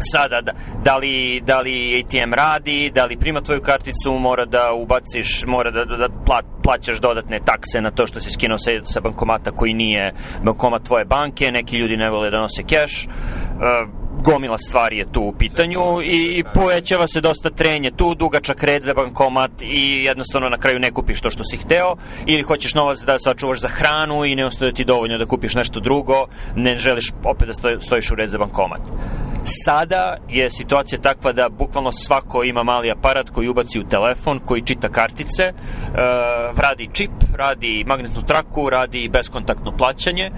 sada 0.00 0.40
da, 0.40 0.52
da, 0.84 0.96
li, 0.96 1.40
da 1.40 1.60
li 1.60 2.04
ATM 2.04 2.34
radi, 2.34 2.90
da 2.94 3.04
li 3.04 3.16
prima 3.16 3.40
tvoju 3.40 3.62
karticu, 3.62 4.12
mora 4.12 4.44
da 4.44 4.72
ubaciš, 4.72 5.44
mora 5.46 5.70
da, 5.70 5.84
da 5.84 6.08
pla, 6.26 6.42
plaćaš 6.62 7.00
dodatne 7.00 7.40
takse 7.44 7.80
na 7.80 7.90
to 7.90 8.06
što 8.06 8.20
si 8.20 8.30
skinuo 8.30 8.58
sa, 8.58 8.70
sa 8.82 9.00
bankomata 9.00 9.50
koji 9.50 9.74
nije 9.74 10.12
bankomat 10.42 10.82
tvoje 10.82 11.04
banke, 11.04 11.50
neki 11.52 11.76
ljudi 11.76 11.96
ne 11.96 12.10
vole 12.10 12.30
da 12.30 12.40
nose 12.40 12.62
keš. 12.62 13.06
Uh, 13.06 14.07
gomila 14.24 14.58
stvari 14.58 14.98
je 14.98 15.12
tu 15.12 15.22
u 15.22 15.32
pitanju 15.32 15.80
i 16.02 16.44
povećava 16.54 17.06
se 17.06 17.20
dosta 17.20 17.50
trenje 17.50 17.90
tu, 17.90 18.14
dugačak 18.14 18.62
red 18.62 18.82
za 18.82 18.94
bankomat 18.94 19.50
i 19.62 20.04
jednostavno 20.04 20.48
na 20.48 20.58
kraju 20.58 20.78
ne 20.78 20.90
kupiš 20.90 21.20
to 21.20 21.30
što 21.30 21.44
si 21.44 21.56
hteo 21.56 21.96
ili 22.26 22.42
hoćeš 22.42 22.74
novac 22.74 23.00
da 23.00 23.18
sačuvaš 23.18 23.60
za 23.60 23.68
hranu 23.68 24.24
i 24.24 24.34
ne 24.34 24.46
ostaje 24.46 24.72
ti 24.72 24.84
dovoljno 24.84 25.18
da 25.18 25.26
kupiš 25.26 25.54
nešto 25.54 25.80
drugo, 25.80 26.26
ne 26.56 26.76
želiš 26.76 27.12
opet 27.24 27.48
da 27.48 27.80
stojiš 27.80 28.10
u 28.10 28.14
red 28.14 28.30
za 28.30 28.38
bankomat. 28.38 28.80
Sada 29.64 30.16
je 30.28 30.50
situacija 30.50 31.00
takva 31.00 31.32
da 31.32 31.48
bukvalno 31.48 31.92
svako 31.92 32.44
ima 32.44 32.62
mali 32.62 32.90
aparat 32.90 33.30
koji 33.30 33.48
ubaci 33.48 33.80
u 33.80 33.88
telefon, 33.88 34.40
koji 34.46 34.62
čita 34.62 34.88
kartice, 34.88 35.42
e, 35.42 35.52
radi 36.56 36.88
čip, 36.92 37.10
radi 37.36 37.84
magnetnu 37.86 38.22
traku, 38.22 38.70
radi 38.70 39.08
beskontaktno 39.12 39.76
plaćanje, 39.76 40.24
e, 40.24 40.32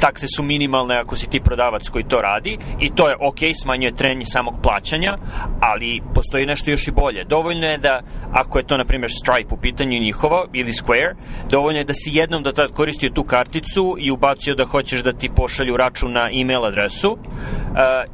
takse 0.00 0.26
su 0.36 0.42
minimalne 0.42 0.96
ako 0.96 1.16
si 1.16 1.30
ti 1.30 1.40
prodavac 1.40 1.88
koji 1.88 2.04
to 2.04 2.20
radi 2.20 2.58
i 2.80 2.90
to 2.94 3.08
je 3.08 3.14
ok, 3.20 3.38
smanjuje 3.62 3.96
trenje 3.96 4.24
samog 4.24 4.54
plaćanja, 4.62 5.16
ali 5.60 6.00
postoji 6.14 6.46
nešto 6.46 6.70
još 6.70 6.88
i 6.88 6.90
bolje. 6.92 7.24
Dovoljno 7.24 7.66
je 7.66 7.78
da, 7.78 8.00
ako 8.32 8.58
je 8.58 8.66
to 8.66 8.76
na 8.76 8.84
primjer 8.84 9.10
Stripe 9.12 9.54
u 9.54 9.60
pitanju 9.60 10.00
njihovo 10.00 10.46
ili 10.52 10.72
Square, 10.72 11.14
dovoljno 11.50 11.78
je 11.78 11.84
da 11.84 11.94
si 11.94 12.10
jednom 12.12 12.42
do 12.42 12.52
tad 12.52 12.72
koristio 12.72 13.10
tu 13.10 13.24
karticu 13.24 13.96
i 13.98 14.10
ubacio 14.10 14.54
da 14.54 14.64
hoćeš 14.64 15.02
da 15.02 15.12
ti 15.12 15.30
pošalju 15.36 15.76
račun 15.76 16.12
na 16.12 16.30
email 16.40 16.64
adresu 16.64 17.10
uh, 17.10 17.18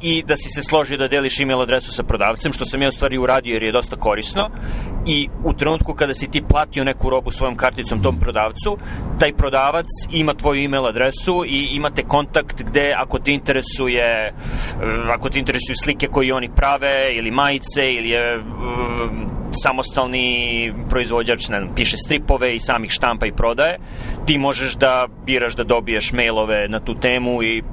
i 0.01 0.23
da 0.23 0.35
si 0.35 0.49
se 0.49 0.63
složio 0.63 0.97
da 0.97 1.07
deliš 1.07 1.39
email 1.39 1.61
adresu 1.61 1.91
sa 1.91 2.03
prodavcem, 2.03 2.53
što 2.53 2.65
sam 2.65 2.81
ja 2.81 2.87
u 2.87 2.91
stvari 2.91 3.17
uradio 3.17 3.53
jer 3.53 3.63
je 3.63 3.71
dosta 3.71 3.95
korisno 3.95 4.49
i 5.05 5.29
u 5.43 5.53
trenutku 5.53 5.93
kada 5.93 6.13
si 6.13 6.31
ti 6.31 6.43
platio 6.49 6.83
neku 6.83 7.09
robu 7.09 7.31
svojom 7.31 7.57
karticom 7.57 8.01
tom 8.01 8.19
prodavcu, 8.19 8.77
taj 9.19 9.33
prodavac 9.33 9.85
ima 10.11 10.33
tvoju 10.33 10.63
email 10.63 10.85
adresu 10.85 11.43
i 11.47 11.64
imate 11.71 12.03
kontakt 12.03 12.63
gde 12.63 12.93
ako 12.97 13.19
te 13.19 13.31
interesuje 13.31 14.27
eh, 14.27 14.33
ako 15.13 15.29
te 15.29 15.39
interesuju 15.39 15.75
slike 15.83 16.07
koje 16.07 16.33
oni 16.33 16.49
prave 16.55 17.09
ili 17.11 17.31
majice 17.31 17.93
ili 17.93 18.09
je 18.09 18.37
um, 18.37 18.45
samostalni 19.51 20.73
proizvođač 20.89 21.49
ne 21.49 21.59
znam, 21.59 21.75
piše 21.75 21.97
stripove 21.97 22.55
i 22.55 22.59
samih 22.59 22.91
štampa 22.91 23.25
i 23.25 23.35
prodaje 23.35 23.77
ti 24.25 24.37
možeš 24.37 24.75
da 24.75 25.05
biraš 25.25 25.55
da 25.55 25.63
dobiješ 25.63 26.11
mailove 26.11 26.67
na 26.67 26.79
tu 26.79 26.99
temu 26.99 27.43
i 27.43 27.63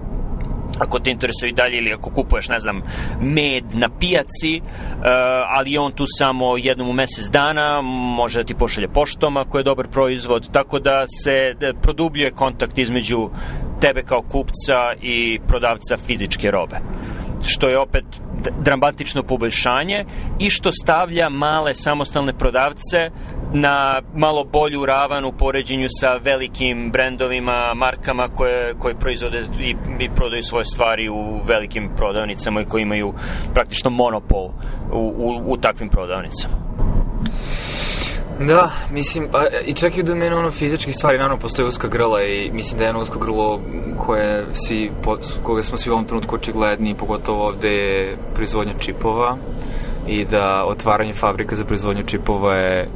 ako 0.79 0.99
te 0.99 1.11
interesuje 1.11 1.51
i 1.51 1.53
dalje 1.53 1.79
ili 1.79 1.93
ako 1.93 2.11
kupuješ, 2.11 2.49
ne 2.49 2.59
znam, 2.59 2.83
med 3.21 3.65
na 3.75 3.89
pijaci, 4.01 4.61
uh, 4.61 5.05
ali 5.49 5.79
on 5.79 5.93
tu 5.93 6.05
samo 6.19 6.57
jednom 6.57 6.89
u 6.89 6.93
mesec 6.93 7.31
dana, 7.31 7.81
može 8.17 8.39
da 8.39 8.47
ti 8.47 8.55
pošalje 8.55 8.89
poštom 8.89 9.37
ako 9.37 9.59
je 9.59 9.65
dobar 9.65 9.89
proizvod, 9.89 10.53
tako 10.53 10.79
da 10.79 11.05
se 11.25 11.55
da 11.61 11.73
produbljuje 11.75 12.31
kontakt 12.31 12.79
između 12.79 13.31
tebe 13.81 14.03
kao 14.03 14.23
kupca 14.23 14.93
i 15.01 15.41
prodavca 15.47 15.97
fizičke 15.97 16.51
robe 16.51 16.77
što 17.47 17.69
je 17.69 17.79
opet 17.79 18.05
dramatično 18.61 19.23
poboljšanje 19.23 20.05
i 20.39 20.51
što 20.51 20.73
stavlja 20.73 21.29
male 21.29 21.75
samostalne 21.75 22.39
prodavce 22.39 23.11
na 23.53 24.01
malo 24.15 24.45
bolju 24.45 24.87
ravan 24.87 25.25
u 25.25 25.33
poređenju 25.33 25.87
sa 25.89 26.15
velikim 26.15 26.91
brendovima, 26.91 27.75
markama 27.75 28.29
koje, 28.29 28.75
koje 28.79 28.95
proizvode 28.95 29.45
i, 29.61 29.77
i 29.99 30.11
prodaju 30.17 30.43
svoje 30.43 30.65
stvari 30.65 31.09
u 31.09 31.41
velikim 31.47 31.91
prodavnicama 31.97 32.61
i 32.61 32.65
koji 32.65 32.83
imaju 32.83 33.15
praktično 33.55 33.91
monopol 33.91 34.51
u, 34.93 35.15
u, 35.17 35.43
u 35.47 35.57
takvim 35.57 35.89
prodavnicama. 35.89 36.73
Da, 38.41 38.71
mislim, 38.91 39.29
pa, 39.33 39.45
i 39.65 39.75
čak 39.75 39.97
i 39.97 40.01
u 40.01 40.05
domenu 40.05 40.39
ono 40.39 40.51
fizičkih 40.51 40.95
stvari, 40.95 41.19
naravno, 41.19 41.39
postoje 41.39 41.69
uska 41.69 41.89
grla 41.89 42.23
i 42.23 42.51
mislim 42.53 42.79
da 42.79 42.85
je 42.85 42.89
jedno 42.89 43.03
usko 43.03 43.19
grlo 43.19 43.61
koje 43.99 44.47
svi, 44.53 44.91
po, 45.03 45.19
koga 45.43 45.63
smo 45.63 45.79
svi 45.79 45.91
u 45.91 45.93
ovom 45.93 46.05
trenutku 46.05 46.35
očigledni, 46.35 46.95
pogotovo 46.95 47.47
ovde 47.47 47.75
je 47.75 48.17
proizvodnja 48.35 48.75
čipova 48.79 49.37
i 50.07 50.25
da 50.25 50.65
otvaranje 50.65 51.13
fabrika 51.13 51.57
za 51.57 51.65
proizvodnju 51.65 52.05
čipova 52.05 52.55
je 52.55 52.89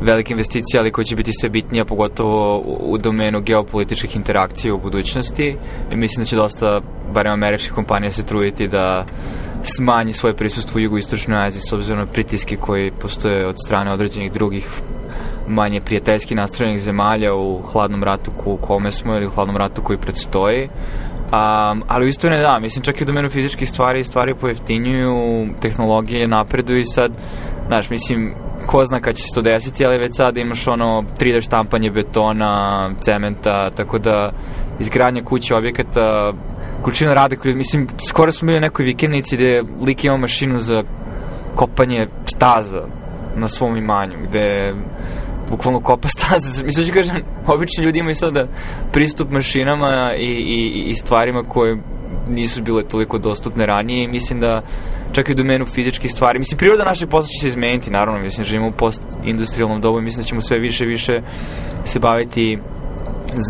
velika 0.00 0.32
investicija, 0.32 0.80
ali 0.80 0.92
koja 0.92 1.04
će 1.04 1.16
biti 1.16 1.32
sve 1.40 1.48
bitnija, 1.48 1.84
pogotovo 1.84 2.58
u, 2.58 2.98
domenu 2.98 3.40
geopolitičkih 3.40 4.16
interakcija 4.16 4.74
u 4.74 4.80
budućnosti. 4.80 5.56
I 5.92 5.96
mislim 5.96 6.22
da 6.22 6.28
će 6.28 6.36
dosta, 6.36 6.80
barem 7.14 7.32
američkih 7.32 7.72
kompanija, 7.72 8.12
se 8.12 8.26
truditi 8.26 8.68
da 8.68 9.06
smanji 9.62 10.12
svoje 10.12 10.36
prisustvo 10.36 10.78
u 10.78 10.80
jugoistočnoj 10.80 11.46
Aziji 11.46 11.60
s 11.60 11.72
obzirom 11.72 11.98
na 11.98 12.06
pritiske 12.06 12.56
koji 12.56 12.90
postoje 12.90 13.46
od 13.46 13.56
strane 13.66 13.92
određenih 13.92 14.32
drugih 14.32 14.68
manje 15.48 15.80
prijateljski 15.80 16.34
nastrojenih 16.34 16.82
zemalja 16.82 17.34
u 17.34 17.62
hladnom 17.62 18.04
ratu 18.04 18.30
u 18.46 18.56
kome 18.56 18.92
smo 18.92 19.14
ili 19.14 19.26
u 19.26 19.30
hladnom 19.30 19.56
ratu 19.56 19.82
koji 19.82 19.98
predstoji. 19.98 20.68
Um, 21.32 21.82
ali 21.88 22.04
u 22.04 22.08
isto 22.08 22.28
ne 22.28 22.42
da, 22.42 22.58
mislim 22.58 22.84
čak 22.84 23.00
i 23.00 23.04
u 23.04 23.06
domenu 23.06 23.28
fizičkih 23.28 23.68
stvari 23.68 24.04
stvari 24.04 24.34
pojeftinjuju, 24.34 25.46
tehnologije 25.60 26.28
napreduju 26.28 26.80
i 26.80 26.84
sad, 26.84 27.12
znaš, 27.66 27.90
mislim, 27.90 28.34
ko 28.66 28.84
zna 28.84 29.00
kad 29.00 29.14
će 29.14 29.22
se 29.22 29.34
to 29.34 29.42
desiti, 29.42 29.86
ali 29.86 29.98
već 29.98 30.16
sad 30.16 30.36
imaš 30.36 30.66
ono 30.66 31.04
3D 31.18 31.44
štampanje 31.44 31.90
betona, 31.90 32.90
cementa, 33.00 33.70
tako 33.70 33.98
da 33.98 34.32
izgradnja 34.80 35.24
kuće, 35.24 35.54
objekata, 35.54 36.32
količina 36.82 37.14
rade 37.14 37.36
koji, 37.36 37.54
mislim, 37.54 37.88
skoro 38.08 38.32
smo 38.32 38.46
bili 38.46 38.58
u 38.58 38.60
nekoj 38.60 38.84
vikendici 38.84 39.36
gde 39.36 39.62
lik 39.86 40.04
ima 40.04 40.16
mašinu 40.16 40.60
za 40.60 40.82
kopanje 41.54 42.06
staza 42.26 42.82
na 43.36 43.48
svom 43.48 43.76
imanju, 43.76 44.16
gde 44.28 44.74
bukvalno 45.50 45.80
kopa 45.80 46.08
staze. 46.08 46.64
Mislim, 46.66 46.86
ću 46.86 46.92
kažem, 46.92 47.16
obični 47.46 47.84
ljudi 47.84 47.98
imaju 47.98 48.14
sada 48.14 48.46
pristup 48.92 49.30
mašinama 49.30 50.14
i, 50.18 50.26
i, 50.26 50.84
i 50.90 50.94
stvarima 50.94 51.42
koje 51.42 51.78
nisu 52.28 52.62
bile 52.62 52.82
toliko 52.84 53.18
dostupne 53.18 53.66
ranije 53.66 54.04
i 54.04 54.08
mislim 54.08 54.40
da 54.40 54.62
čak 55.12 55.28
i 55.28 55.32
u 55.32 55.34
domenu 55.34 55.66
fizičkih 55.66 56.10
stvari. 56.10 56.38
Mislim, 56.38 56.58
priroda 56.58 56.84
naše 56.84 57.06
posla 57.06 57.28
će 57.28 57.40
se 57.40 57.46
izmeniti, 57.46 57.90
naravno, 57.90 58.20
mislim, 58.20 58.44
živimo 58.44 58.68
u 58.68 58.72
post-industrijalnom 58.72 59.80
dobu 59.80 59.98
i 59.98 60.02
mislim 60.02 60.22
da 60.22 60.28
ćemo 60.28 60.40
sve 60.40 60.58
više 60.58 60.84
više 60.84 61.20
se 61.84 61.98
baviti 61.98 62.58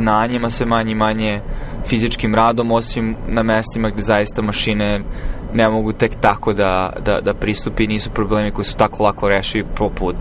znanjima, 0.01 0.51
sve 0.51 0.67
manje 0.67 0.93
i 0.93 0.95
manje 0.95 1.41
fizičkim 1.87 2.35
radom, 2.35 2.73
osim 2.73 3.17
na 3.29 3.43
mestima 3.43 3.91
gde 3.91 4.03
zaista 4.03 4.43
mašine 4.43 5.01
ne 5.55 5.69
mogu 5.69 5.93
tek 5.93 6.13
tako 6.21 6.53
da, 6.53 6.93
da, 7.05 7.21
da 7.21 7.35
pristupi, 7.35 7.87
nisu 7.87 8.11
problemi 8.11 8.51
koji 8.51 8.65
su 8.65 8.77
tako 8.77 9.03
lako 9.03 9.29
rešivi 9.29 9.65
poput 9.77 10.17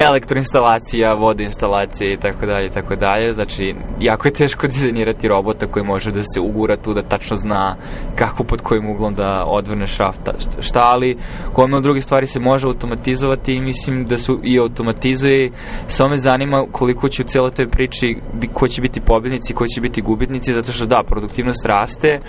elektroinstalacija, 0.00 1.14
vodoinstalacije 1.14 2.12
i 2.12 2.16
tako 2.16 2.46
dalje 2.46 2.66
i 2.66 2.70
tako 2.70 2.96
dalje. 2.96 3.32
Znači, 3.32 3.74
jako 4.00 4.28
je 4.28 4.34
teško 4.34 4.66
dizajnirati 4.76 5.28
robota 5.28 5.66
koji 5.66 5.84
može 5.84 6.12
da 6.12 6.22
se 6.22 6.40
ugura 6.40 6.76
tu, 6.76 6.94
da 6.94 7.02
tačno 7.02 7.36
zna 7.36 7.76
kako 8.16 8.44
pod 8.44 8.60
kojim 8.60 8.90
uglom 8.90 9.14
da 9.14 9.44
odvrne 9.46 9.86
šafta, 9.86 10.32
šta, 10.60 10.80
ali 10.80 11.16
kome 11.52 11.76
od 11.76 11.82
drugih 11.82 12.04
stvari 12.04 12.26
se 12.26 12.40
može 12.40 12.66
automatizovati 12.66 13.54
i 13.54 13.60
mislim 13.60 14.04
da 14.06 14.18
su 14.18 14.40
i 14.42 14.58
automatizuje. 14.58 15.50
Samo 15.88 16.10
me 16.10 16.16
zanima 16.16 16.64
koliko 16.72 17.08
će 17.08 17.22
u 17.22 17.26
cijeloj 17.26 17.50
toj 17.50 17.68
priči, 17.68 18.16
ko 18.52 18.68
će 18.68 18.80
biti 18.80 19.00
pobednici, 19.00 19.54
ko 19.54 19.66
će 19.66 19.80
biti 19.80 20.02
gubitnici, 20.02 20.54
zato 20.54 20.72
što 20.72 20.86
da, 20.86 20.95
produktivnost 21.02 21.66
raste, 21.66 22.20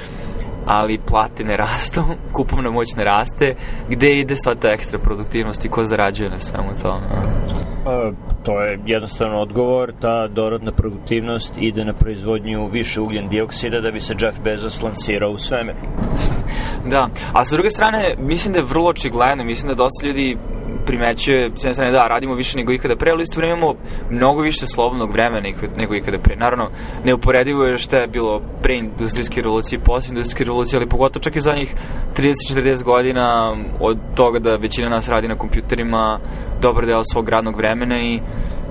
ali 0.66 1.00
plate 1.08 1.44
ne 1.44 1.58
rastu, 1.58 2.04
kupovna 2.36 2.72
moć 2.72 2.96
ne 2.96 3.04
raste, 3.04 3.56
gde 3.90 4.20
ide 4.20 4.36
sva 4.36 4.56
ta 4.56 4.70
ekstra 4.70 5.00
produktivnost 5.00 5.66
i 5.66 5.70
ko 5.70 5.86
zarađuje 5.86 6.30
na 6.30 6.40
svemu 6.40 6.70
tome? 6.82 7.08
Pa, 7.84 8.12
to 8.44 8.62
je 8.62 8.80
jednostavno 8.86 9.42
odgovor, 9.42 9.94
ta 10.02 10.28
dorodna 10.28 10.72
produktivnost 10.72 11.54
ide 11.58 11.86
na 11.86 11.94
proizvodnju 11.94 12.68
više 12.68 13.02
ugljen 13.02 13.30
dioksida 13.30 13.82
da 13.82 13.92
bi 13.92 14.00
se 14.00 14.16
Jeff 14.20 14.40
Bezos 14.44 14.82
lancirao 14.82 15.32
u 15.32 15.38
svemir. 15.38 15.76
Da, 16.86 17.10
a 17.34 17.46
sa 17.46 17.56
druge 17.56 17.70
strane, 17.70 18.16
mislim 18.20 18.54
da 18.54 18.60
je 18.60 18.66
vrlo 18.66 18.90
očigledno, 18.90 19.44
mislim 19.44 19.68
da 19.68 19.76
dosta 19.76 20.08
ljudi 20.08 20.38
primećuje, 20.86 21.52
s 21.56 21.64
jedne 21.64 21.74
strane, 21.74 21.92
da, 21.92 22.08
radimo 22.08 22.34
više 22.34 22.58
nego 22.58 22.72
ikada 22.72 22.96
pre, 22.96 23.12
ali 23.12 23.24
isto 23.24 23.40
vreme 23.40 23.58
imamo 23.58 23.74
mnogo 24.10 24.42
više 24.42 24.66
slobodnog 24.66 25.12
vremena 25.12 25.50
nego 25.78 25.96
ikada 25.96 26.18
pre. 26.18 26.36
Naravno, 26.36 26.70
neuporedivo 27.06 27.64
je 27.64 27.78
šta 27.78 27.98
je 27.98 28.08
bilo 28.08 28.42
pre 28.62 28.76
industrijske 28.76 29.42
revolucije 29.42 29.80
posle 29.80 30.10
industrijske 30.10 30.44
revolucije, 30.44 30.78
ali 30.78 30.90
pogotovo 30.90 31.24
čak 31.24 31.36
i 31.36 31.42
zadnjih 31.42 31.76
30-40 32.18 32.84
godina 32.84 33.56
od 33.80 33.98
toga 34.16 34.40
da 34.40 34.56
većina 34.56 34.90
nas 34.90 35.10
radi 35.10 35.28
na 35.28 35.38
kompjuterima 35.38 36.20
dobar 36.62 36.86
deo 36.86 37.04
svog 37.04 37.30
radnog 37.30 37.58
vremena 37.58 38.02
i 38.02 38.20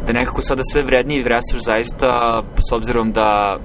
da 0.06 0.12
nekako 0.12 0.42
sada 0.42 0.62
sve 0.72 0.82
vredniji 0.82 1.22
resurs 1.22 1.64
zaista, 1.64 2.42
s 2.68 2.72
obzirom 2.72 3.12
da 3.12 3.58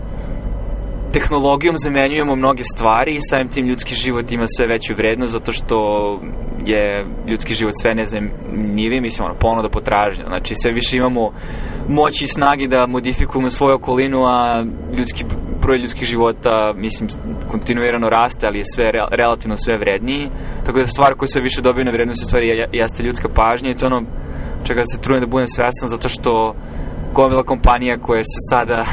tehnologijom 1.14 1.76
zamenjujemo 1.78 2.36
mnoge 2.36 2.64
stvari 2.64 3.16
i 3.16 3.22
samim 3.30 3.48
tim 3.48 3.68
ljudski 3.68 3.96
život 3.96 4.32
ima 4.32 4.46
sve 4.58 4.68
veću 4.68 4.94
vrednost 4.94 5.34
zato 5.34 5.52
što 5.52 6.20
je 6.66 7.06
ljudski 7.28 7.56
život 7.56 7.74
sve 7.82 7.96
nezemljivi, 7.96 9.02
mislim, 9.02 9.26
ono, 9.26 9.36
ponuda 9.36 9.70
potražnja. 9.70 10.24
Znači, 10.28 10.56
sve 10.56 10.72
više 10.72 10.98
imamo 10.98 11.32
moći 11.90 12.24
i 12.24 12.28
snagi 12.28 12.68
da 12.68 12.88
modifikujemo 12.88 13.50
svoju 13.50 13.76
okolinu, 13.76 14.26
a 14.26 14.66
ljudski 14.98 15.26
broj 15.62 15.78
ljudskih 15.78 16.08
života, 16.08 16.74
mislim, 16.78 17.10
kontinuirano 17.52 18.10
raste, 18.10 18.48
ali 18.48 18.58
je 18.58 18.66
sve 18.76 18.92
relativno 19.12 19.58
sve 19.58 19.78
vredniji. 19.78 20.30
Tako 20.66 20.80
da 20.80 20.88
stvar 20.88 21.14
koja 21.14 21.28
sve 21.28 21.42
više 21.42 21.62
dobije 21.62 21.86
na 21.86 21.92
vrednosti 21.92 22.26
stvari 22.26 22.68
jeste 22.72 23.04
ljudska 23.04 23.30
pažnja 23.30 23.70
i 23.70 23.74
to 23.74 23.86
ono 23.86 24.04
čega 24.64 24.84
se 24.86 25.02
trudim 25.02 25.22
da 25.22 25.28
budem 25.28 25.48
svestan 25.48 25.90
zato 25.90 26.10
što 26.10 26.56
gomila 27.14 27.44
kompanija 27.44 27.98
koje 27.98 28.24
se 28.24 28.40
sada 28.50 28.86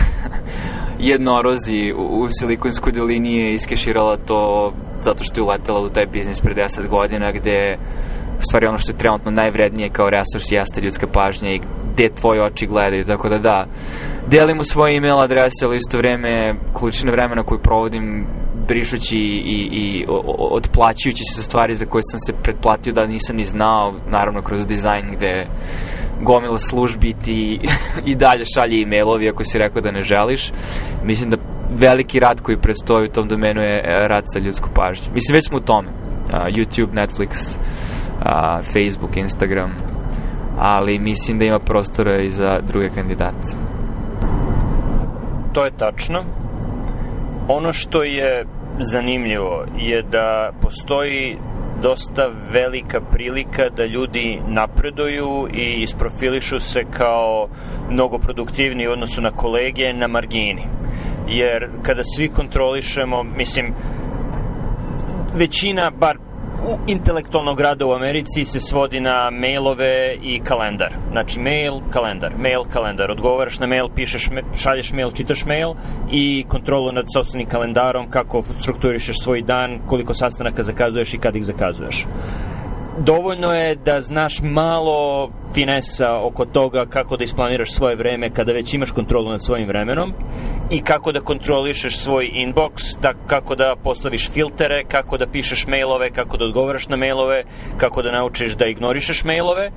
jednorozi 0.98 1.94
u, 1.96 2.28
Silikonskoj 2.30 2.92
dolini 2.92 3.36
je 3.36 3.54
iskeširala 3.54 4.16
to 4.16 4.72
zato 5.00 5.24
što 5.24 5.40
je 5.40 5.44
uletela 5.44 5.80
u 5.80 5.88
taj 5.88 6.06
biznis 6.06 6.40
pre 6.40 6.54
10 6.54 6.88
godina 6.88 7.32
gde 7.32 7.78
u 8.38 8.42
stvari 8.42 8.66
ono 8.66 8.78
što 8.78 8.92
je 8.92 8.98
trenutno 8.98 9.30
najvrednije 9.30 9.90
kao 9.90 10.10
resurs 10.10 10.52
jeste 10.52 10.80
ljudska 10.80 11.06
pažnja 11.06 11.50
i 11.50 11.60
gde 11.94 12.08
tvoji 12.08 12.40
oči 12.40 12.66
gledaju, 12.66 13.04
tako 13.04 13.28
da 13.28 13.38
da 13.38 13.66
delimo 14.26 14.64
svoje 14.64 14.96
email 14.96 15.18
adrese, 15.20 15.64
ali 15.64 15.76
isto 15.76 15.98
vreme 15.98 16.54
količine 16.72 17.12
vremena 17.12 17.42
koju 17.42 17.58
provodim 17.58 18.26
brišući 18.68 19.18
i, 19.18 19.68
i 19.72 20.06
odplaćujući 20.38 21.22
se 21.34 21.42
stvari 21.42 21.74
za 21.74 21.86
koje 21.86 22.02
sam 22.10 22.20
se 22.26 22.42
pretplatio 22.42 22.92
da 22.92 23.06
nisam 23.06 23.36
ni 23.36 23.44
znao, 23.44 23.94
naravno 24.10 24.42
kroz 24.42 24.66
dizajn 24.66 25.06
gde 25.16 25.46
gomila 26.22 26.58
službi 26.58 27.14
ti 27.24 27.60
i 28.10 28.14
dalje 28.14 28.44
šalje 28.54 28.82
e-mailovi 28.82 29.28
ako 29.28 29.44
si 29.44 29.58
rekao 29.58 29.82
da 29.82 29.90
ne 29.90 30.02
želiš. 30.02 30.52
Mislim 31.04 31.30
da 31.30 31.36
veliki 31.70 32.20
rad 32.20 32.40
koji 32.40 32.60
predstoji 32.60 33.08
u 33.08 33.12
tom 33.12 33.28
domenu 33.28 33.62
je 33.62 33.78
e, 33.78 34.08
rad 34.08 34.24
sa 34.26 34.38
ljudsku 34.38 34.68
pažnju. 34.74 35.06
Mislim, 35.14 35.34
već 35.34 35.48
smo 35.48 35.58
u 35.58 35.60
tome. 35.60 35.88
Uh, 35.88 36.34
YouTube, 36.34 36.92
Netflix, 36.92 37.58
uh, 37.58 38.64
Facebook, 38.72 39.16
Instagram, 39.16 39.70
ali 40.58 40.98
mislim 40.98 41.38
da 41.38 41.44
ima 41.44 41.58
prostora 41.58 42.20
i 42.20 42.30
za 42.30 42.60
druge 42.60 42.88
kandidate. 42.88 43.56
To 45.52 45.64
je 45.64 45.70
tačno. 45.70 46.24
Ono 47.48 47.72
što 47.72 48.02
je 48.02 48.46
zanimljivo 48.80 49.64
je 49.78 50.02
da 50.02 50.50
postoji 50.62 51.38
dosta 51.82 52.30
velika 52.52 53.00
prilika 53.00 53.68
da 53.68 53.84
ljudi 53.84 54.40
napreduju 54.48 55.48
i 55.54 55.82
isprofilišu 55.82 56.60
se 56.60 56.84
kao 56.90 57.48
mnogo 57.90 58.18
produktivni 58.18 58.88
u 58.88 58.92
odnosu 58.92 59.22
na 59.22 59.30
kolege 59.30 59.92
na 59.92 60.06
margini. 60.06 60.62
Jer 61.28 61.68
kada 61.82 62.02
svi 62.04 62.28
kontrolišemo, 62.28 63.22
mislim, 63.22 63.74
većina, 65.34 65.90
bar 65.90 66.27
u 66.66 66.78
intelektualnog 66.86 67.60
rada 67.60 67.86
u 67.86 67.92
Americi 67.92 68.44
se 68.44 68.60
svodi 68.60 69.00
na 69.00 69.30
mailove 69.30 70.16
i 70.22 70.40
kalendar. 70.40 70.92
Znači 71.10 71.40
mail, 71.40 71.80
kalendar, 71.92 72.32
mail, 72.38 72.62
kalendar. 72.72 73.10
Odgovaraš 73.10 73.58
na 73.58 73.66
mail, 73.66 73.88
pišeš, 73.94 74.30
šalješ 74.56 74.92
mail, 74.92 75.10
čitaš 75.10 75.44
mail 75.44 75.74
i 76.12 76.44
kontrolu 76.48 76.92
nad 76.92 77.06
sobstvenim 77.14 77.48
kalendarom, 77.48 78.10
kako 78.10 78.42
strukturišeš 78.62 79.16
svoj 79.22 79.42
dan, 79.42 79.78
koliko 79.86 80.14
sastanaka 80.14 80.62
zakazuješ 80.62 81.14
i 81.14 81.18
kad 81.18 81.36
ih 81.36 81.44
zakazuješ 81.44 82.06
dovoljno 82.98 83.54
je 83.54 83.74
da 83.74 84.00
znaš 84.00 84.40
malo 84.42 85.30
finesa 85.54 86.20
oko 86.22 86.44
toga 86.44 86.86
kako 86.86 87.16
da 87.16 87.24
isplaniraš 87.24 87.72
svoje 87.72 87.96
vreme 87.96 88.30
kada 88.30 88.52
već 88.52 88.74
imaš 88.74 88.90
kontrolu 88.90 89.30
nad 89.30 89.44
svojim 89.44 89.68
vremenom 89.68 90.12
i 90.70 90.80
kako 90.80 91.12
da 91.12 91.20
kontrolišeš 91.20 91.96
svoj 91.96 92.30
inbox, 92.34 92.96
da, 93.02 93.12
kako 93.26 93.54
da 93.54 93.74
postaviš 93.84 94.30
filtere, 94.30 94.84
kako 94.84 95.18
da 95.18 95.26
pišeš 95.26 95.66
mailove, 95.66 96.10
kako 96.10 96.36
da 96.36 96.44
odgovaraš 96.44 96.88
na 96.88 96.96
mailove, 96.96 97.44
kako 97.76 98.02
da 98.02 98.12
naučiš 98.12 98.52
da 98.52 98.66
ignorišeš 98.66 99.24
mailove. 99.24 99.70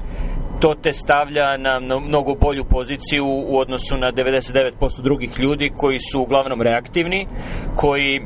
To 0.60 0.73
te 0.73 0.93
stavlja 0.93 1.57
na 1.57 1.79
mnogo 1.79 2.36
bolju 2.36 2.63
poziciju 2.63 3.25
u 3.25 3.57
odnosu 3.57 3.97
na 3.97 4.12
99% 4.12 5.01
drugih 5.03 5.39
ljudi 5.39 5.71
koji 5.77 5.99
su 5.99 6.21
uglavnom 6.21 6.62
reaktivni, 6.62 7.27
koji 7.75 8.21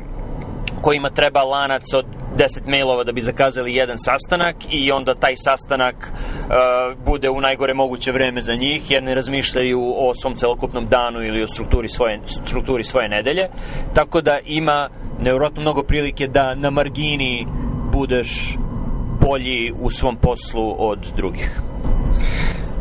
kojima 0.82 1.10
treba 1.10 1.42
lanac 1.42 1.94
od 1.94 2.06
10 2.36 2.60
mailova 2.66 3.04
da 3.04 3.12
bi 3.12 3.20
zakazali 3.20 3.74
jedan 3.74 3.98
sastanak 3.98 4.56
i 4.70 4.92
onda 4.92 5.14
taj 5.14 5.36
sastanak 5.36 5.94
uh, 5.96 7.04
bude 7.06 7.30
u 7.30 7.40
najgore 7.40 7.74
moguće 7.74 8.12
vreme 8.12 8.42
za 8.42 8.54
njih 8.54 8.90
jer 8.90 9.02
ne 9.02 9.14
razmišljaju 9.14 9.94
o 9.96 10.14
svom 10.14 10.36
celokupnom 10.36 10.86
danu 10.86 11.22
ili 11.22 11.42
o 11.42 11.46
strukturi 11.46 11.88
svoje, 11.88 12.20
strukturi 12.26 12.84
svoje 12.84 13.08
nedelje. 13.08 13.48
Tako 13.94 14.20
da 14.20 14.38
ima 14.44 14.88
nevjerojatno 15.18 15.62
mnogo 15.62 15.82
prilike 15.82 16.26
da 16.26 16.54
na 16.54 16.70
margini 16.70 17.46
budeš 17.92 18.56
bolji 19.20 19.72
u 19.80 19.90
svom 19.90 20.16
poslu 20.16 20.76
od 20.78 20.98
drugih. 21.16 21.60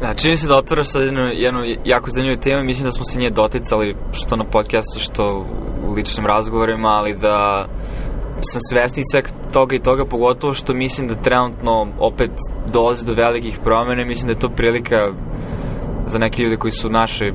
Da, 0.01 0.13
čini 0.13 0.38
se 0.38 0.47
da 0.47 0.58
otvaraš 0.58 0.88
sad 0.88 1.03
jednu, 1.03 1.21
jednu 1.21 1.60
jako 1.86 2.10
zanimljivu 2.10 2.41
temu 2.41 2.62
i 2.62 2.63
mislim 2.63 2.86
da 2.86 2.91
smo 2.91 3.03
se 3.03 3.19
nje 3.19 3.29
doticali 3.29 3.95
što 4.12 4.36
na 4.36 4.43
podcastu, 4.43 4.99
što 4.99 5.45
u 5.88 5.93
ličnim 5.93 6.26
razgovorima, 6.26 6.89
ali 6.89 7.13
da 7.13 7.67
sam 8.41 8.62
svesni 8.69 9.04
sve 9.12 9.24
toga 9.54 9.76
i 9.76 9.80
toga, 9.80 10.06
pogotovo 10.06 10.54
što 10.54 10.74
mislim 10.74 11.08
da 11.08 11.15
trenutno 11.15 11.88
opet 12.00 12.32
dolazi 12.74 13.06
do 13.06 13.13
velikih 13.13 13.60
promene, 13.63 14.06
mislim 14.06 14.28
da 14.28 14.34
je 14.34 14.39
to 14.39 14.50
prilika 14.50 15.12
za 16.08 16.19
neke 16.19 16.43
ljude 16.43 16.58
koji 16.58 16.71
su 16.71 16.88
u 16.88 16.91
našoj 16.91 17.34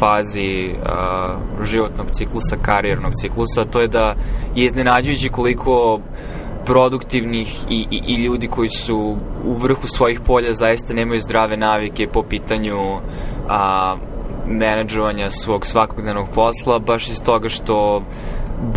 fazi 0.00 0.70
uh, 0.70 1.64
životnog 1.64 2.06
ciklusa, 2.12 2.56
karijernog 2.62 3.12
ciklusa, 3.20 3.64
to 3.64 3.80
je 3.80 3.88
da 3.88 4.14
je 4.54 4.64
iznenađujući 4.64 5.28
koliko 5.28 6.00
produktivnih 6.64 7.64
i, 7.70 7.86
i, 7.90 8.02
i 8.06 8.24
ljudi 8.24 8.48
koji 8.48 8.68
su 8.68 9.16
u 9.44 9.54
vrhu 9.54 9.86
svojih 9.86 10.20
polja 10.20 10.52
zaista 10.52 10.94
nemaju 10.94 11.20
zdrave 11.20 11.56
navike 11.56 12.08
po 12.12 12.22
pitanju 12.22 12.78
a, 13.48 13.96
menadžovanja 14.48 15.30
svog 15.30 15.66
svakogdnevnog 15.66 16.26
posla, 16.34 16.78
baš 16.78 17.08
iz 17.08 17.22
toga 17.24 17.48
što 17.48 18.02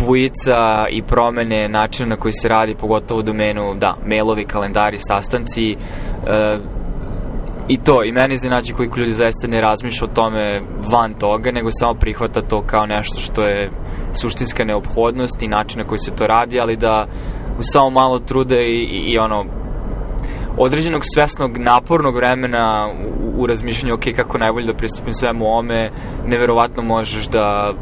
bujica 0.06 0.86
i 0.90 1.02
promene 1.02 1.68
načina 1.68 2.08
na 2.08 2.16
koji 2.16 2.32
se 2.32 2.48
radi, 2.48 2.74
pogotovo 2.74 3.20
u 3.20 3.22
domenu, 3.22 3.74
da, 3.74 3.96
mailovi, 4.06 4.44
kalendari, 4.44 4.98
sastanci, 4.98 5.76
e, 6.26 6.58
i 7.68 7.78
to, 7.78 8.04
i 8.04 8.12
meni 8.12 8.34
iznenađe 8.34 8.74
koliko 8.74 9.00
ljudi 9.00 9.12
zaista 9.12 9.48
ne 9.48 9.60
razmišlja 9.60 10.04
o 10.04 10.14
tome 10.14 10.60
van 10.92 11.14
toga, 11.14 11.52
nego 11.52 11.68
samo 11.70 11.94
prihvata 11.94 12.40
to 12.40 12.62
kao 12.62 12.86
nešto 12.86 13.20
što 13.20 13.42
je 13.42 13.70
suštinska 14.20 14.64
neophodnost 14.64 15.42
i 15.42 15.48
način 15.48 15.78
na 15.80 15.86
koji 15.86 15.98
se 15.98 16.10
to 16.16 16.26
radi, 16.26 16.60
ali 16.60 16.76
da 16.76 17.06
u 17.58 17.62
samo 17.62 17.90
malo 17.90 18.18
trude 18.18 18.62
i, 18.62 18.84
i, 18.84 19.12
i 19.12 19.18
ono, 19.18 19.44
određenog 20.58 21.02
svesnog 21.14 21.58
napornog 21.58 22.16
vremena 22.16 22.88
u, 23.36 23.42
u 23.42 23.46
razmišljanju 23.46 23.94
ok, 23.94 24.04
kako 24.16 24.38
najbolje 24.38 24.66
da 24.66 24.74
pristupim 24.74 25.12
svemu 25.12 25.58
ome, 25.58 25.90
neverovatno 26.26 26.82
možeš 26.82 27.28
da 27.28 27.72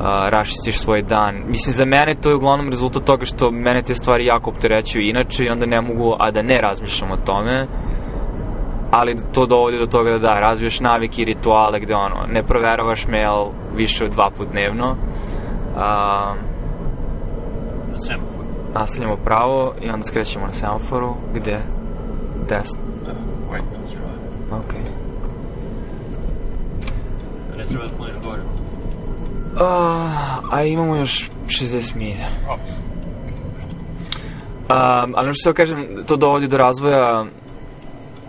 a, 0.00 0.28
rašistiš 0.28 0.78
svoj 0.78 1.02
dan. 1.02 1.42
Mislim, 1.48 1.72
za 1.72 1.84
mene 1.84 2.14
to 2.14 2.28
je 2.28 2.36
uglavnom 2.36 2.70
rezultat 2.70 3.04
toga 3.04 3.24
što 3.24 3.50
mene 3.50 3.82
te 3.82 3.94
stvari 3.94 4.26
jako 4.26 4.50
opterećuju 4.50 5.08
inače 5.08 5.44
i 5.44 5.48
onda 5.48 5.66
ne 5.66 5.80
mogu, 5.80 6.16
a 6.18 6.30
da 6.30 6.42
ne 6.42 6.60
razmišljam 6.60 7.10
o 7.10 7.16
tome 7.16 7.66
ali 8.92 9.16
to 9.32 9.46
dovodi 9.46 9.78
do 9.78 9.86
toga 9.86 10.10
da 10.10 10.18
da, 10.18 10.40
razviješ 10.40 10.80
navike 10.80 11.22
i 11.22 11.24
rituale 11.24 11.80
gde 11.80 11.94
ono, 11.94 12.26
ne 12.32 12.42
proveravaš 12.42 13.06
mail 13.06 13.46
više 13.76 14.04
od 14.04 14.10
dva 14.10 14.30
put 14.30 14.48
dnevno. 14.52 14.96
A, 15.76 16.34
na 17.92 17.98
semaforu. 17.98 18.48
Nastavljamo 18.74 19.16
pravo 19.16 19.74
i 19.80 19.88
onda 19.90 20.04
skrećemo 20.04 20.46
na 20.46 20.52
semaforu 20.52 21.14
gde 21.34 21.60
desno. 22.48 22.82
Da, 23.06 23.12
White 23.50 23.80
Nose 23.80 23.96
Drive. 23.96 24.58
Ok. 24.58 24.74
Ne 27.56 27.64
treba 27.64 27.84
da 27.84 27.90
puniš 27.96 28.14
gore. 28.24 28.42
A, 29.60 30.10
a 30.50 30.62
imamo 30.62 30.96
još 30.96 31.30
60 31.46 31.96
milija. 31.96 32.28
Oh. 32.48 32.58
Um, 34.72 35.14
ali 35.16 35.34
što 35.34 35.50
se 35.50 35.54
kažem, 35.54 35.86
to 36.06 36.16
dovodi 36.16 36.48
do 36.48 36.56
razvoja 36.56 37.24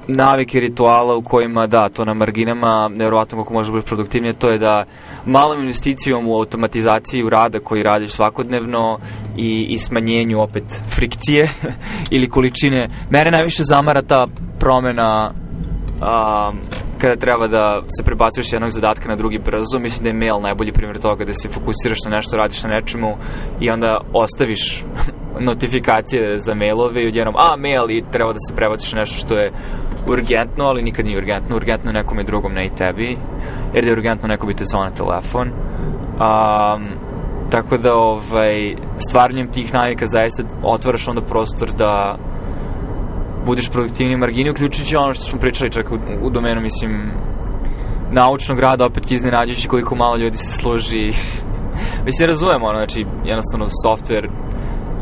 navike 0.08 0.60
rituala 0.60 1.16
u 1.16 1.22
kojima, 1.22 1.68
da, 1.68 1.90
to 1.90 2.06
na 2.06 2.14
marginama, 2.14 2.88
nevjerovatno 2.88 3.44
kako 3.44 3.54
može 3.54 3.72
biti 3.72 3.86
produktivnije, 3.86 4.34
to 4.34 4.50
je 4.50 4.58
da 4.58 4.86
malom 5.26 5.60
investicijom 5.60 6.28
u 6.28 6.36
automatizaciju 6.36 7.30
rada 7.30 7.60
koji 7.60 7.84
radiš 7.84 8.12
svakodnevno 8.12 9.00
i, 9.38 9.66
i 9.70 9.80
smanjenju 9.80 10.42
opet 10.42 10.64
frikcije 10.90 11.50
ili 12.16 12.30
količine. 12.30 12.90
Mene 13.10 13.32
najviše 13.32 13.64
zamara 13.64 14.02
ta 14.02 14.28
promena 14.60 15.32
um, 16.02 16.83
kada 17.04 17.16
treba 17.16 17.48
da 17.48 17.82
se 17.98 18.04
prebacuješ 18.04 18.54
jednog 18.54 18.72
zadatka 18.72 19.10
na 19.10 19.16
drugi 19.16 19.40
brzo, 19.40 19.80
mislim 19.80 20.04
da 20.04 20.10
je 20.10 20.14
mail 20.14 20.42
najbolji 20.42 20.72
primjer 20.72 21.00
toga 21.00 21.26
da 21.26 21.34
se 21.34 21.50
fokusiraš 21.50 21.98
na 22.06 22.12
nešto, 22.16 22.38
radiš 22.38 22.64
na 22.64 22.70
nečemu 22.70 23.18
i 23.60 23.70
onda 23.70 24.02
ostaviš 24.14 24.84
notifikacije 25.50 26.40
za 26.40 26.54
mailove 26.56 27.04
i 27.04 27.08
odjednom, 27.08 27.36
a 27.38 27.56
mail 27.58 27.92
i 27.92 28.04
treba 28.12 28.34
da 28.34 28.40
se 28.40 28.56
prebaciš 28.56 28.94
na 28.94 29.00
nešto 29.00 29.18
što 29.18 29.38
je 29.38 29.52
urgentno, 30.08 30.66
ali 30.66 30.84
nikad 30.84 31.06
nije 31.06 31.18
urgentno. 31.18 31.56
Urgentno 31.56 31.90
je 31.90 31.94
nekome 31.94 32.24
drugom, 32.24 32.54
ne 32.54 32.66
i 32.66 32.76
tebi. 32.76 33.18
Jer 33.74 33.84
da 33.84 33.90
je 33.90 33.94
urgentno 33.94 34.28
neko 34.28 34.48
bi 34.48 34.56
te 34.56 34.66
zvao 34.66 34.84
na 34.84 34.92
telefon. 34.92 35.48
Um, 35.48 36.84
tako 37.50 37.78
da 37.78 37.96
ovaj, 37.96 38.76
stvaranjem 39.10 39.52
tih 39.52 39.74
navika 39.74 40.06
zaista 40.06 40.44
otvaraš 40.64 41.08
onda 41.08 41.22
prostor 41.22 41.72
da 41.72 42.18
budeš 43.46 43.70
produktivni 43.70 44.18
margini, 44.18 44.50
uključujući 44.50 44.96
ono 44.96 45.14
što 45.14 45.24
smo 45.24 45.40
pričali 45.40 45.72
čak 45.72 45.92
u, 45.92 46.26
u 46.28 46.30
domenu, 46.30 46.62
mislim, 46.62 47.12
naučnog 48.12 48.60
rada, 48.60 48.86
opet 48.86 49.12
iznenađujući 49.12 49.68
koliko 49.68 49.96
malo 49.96 50.16
ljudi 50.16 50.38
se 50.38 50.58
služi. 50.62 51.12
mislim, 52.06 52.28
razumemo, 52.28 52.66
ono, 52.66 52.78
znači, 52.78 53.06
jednostavno, 53.26 53.68
software 53.86 54.30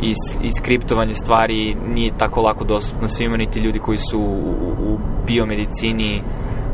i, 0.01 0.13
i 0.43 0.51
skriptovanje 0.51 1.13
stvari 1.13 1.75
nije 1.95 2.17
tako 2.17 2.41
lako 2.41 2.63
dostupno 2.63 3.07
svima, 3.07 3.37
niti 3.37 3.59
ljudi 3.59 3.79
koji 3.79 3.97
su 3.97 4.19
u, 4.19 4.73
u 4.79 4.99
biomedicini, 5.27 6.21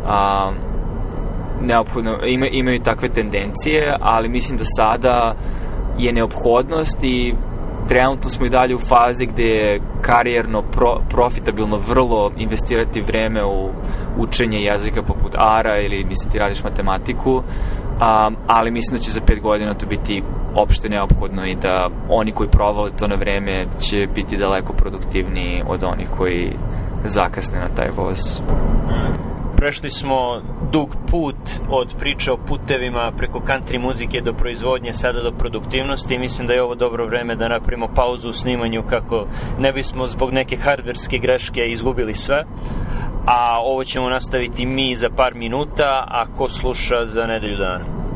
a, 0.06 0.52
neophodno, 1.62 2.18
ima, 2.26 2.48
imaju 2.48 2.80
takve 2.80 3.10
tendencije, 3.10 3.96
ali 4.02 4.30
mislim 4.30 4.58
da 4.58 4.66
sada 4.66 5.36
je 6.00 6.14
neophodnost 6.14 6.98
i 7.04 7.34
trenutno 7.88 8.30
smo 8.30 8.46
i 8.46 8.50
dalje 8.50 8.76
u 8.76 8.80
fazi 8.80 9.26
gde 9.26 9.44
je 9.44 9.82
karijerno 10.02 10.62
pro, 10.62 11.02
profitabilno 11.10 11.78
vrlo 11.78 12.32
investirati 12.38 13.02
vreme 13.02 13.46
u 13.46 13.70
učenje 14.18 14.58
jezika 14.58 15.02
poput 15.02 15.36
ARA 15.38 15.80
ili 15.80 16.04
mislim 16.04 16.32
ti 16.32 16.40
radiš 16.40 16.64
matematiku, 16.64 17.36
um, 17.36 18.36
ali 18.48 18.72
mislim 18.72 18.98
da 18.98 19.04
će 19.04 19.12
za 19.12 19.22
pet 19.22 19.42
godina 19.42 19.74
to 19.74 19.86
biti 19.86 20.24
opšte 20.56 20.90
neophodno 20.90 21.46
i 21.46 21.56
da 21.56 21.90
oni 22.10 22.32
koji 22.32 22.50
provale 22.50 22.92
to 23.00 23.08
na 23.08 23.16
vreme 23.16 23.66
će 23.80 24.08
biti 24.16 24.38
daleko 24.38 24.74
produktivniji 24.74 25.64
od 25.68 25.84
onih 25.84 26.10
koji 26.18 26.54
zakasne 27.06 27.60
na 27.60 27.70
taj 27.76 27.90
voz. 27.98 28.42
Prešli 29.58 29.90
smo 29.90 30.42
dug 30.72 30.96
put 31.12 31.36
od 31.70 31.96
priče 32.00 32.32
o 32.32 32.38
putevima 32.38 33.12
preko 33.18 33.40
country 33.40 33.80
muzike 33.80 34.22
do 34.22 34.34
proizvodnje, 34.34 34.94
sada 34.94 35.22
do 35.22 35.32
produktivnosti 35.32 36.16
i 36.16 36.20
mislim 36.20 36.48
da 36.48 36.54
je 36.54 36.64
ovo 36.64 36.76
dobro 36.76 37.06
vreme 37.06 37.36
da 37.36 37.48
napravimo 37.48 37.88
pauzu 37.96 38.30
u 38.30 38.34
snimanju 38.34 38.84
kako 38.90 39.28
ne 39.60 39.74
bismo 39.74 40.08
zbog 40.08 40.34
neke 40.34 40.58
hardverske 40.58 41.18
greške 41.18 41.66
izgubili 41.66 42.16
sve. 42.16 42.46
A 43.26 43.58
ovo 43.62 43.84
ćemo 43.84 44.10
nastaviti 44.10 44.66
mi 44.66 44.96
za 44.96 45.10
par 45.10 45.36
minuta, 45.36 46.06
a 46.08 46.26
ko 46.38 46.50
sluša 46.50 47.06
za 47.06 47.26
nedelju 47.26 47.58
dana. 47.58 48.07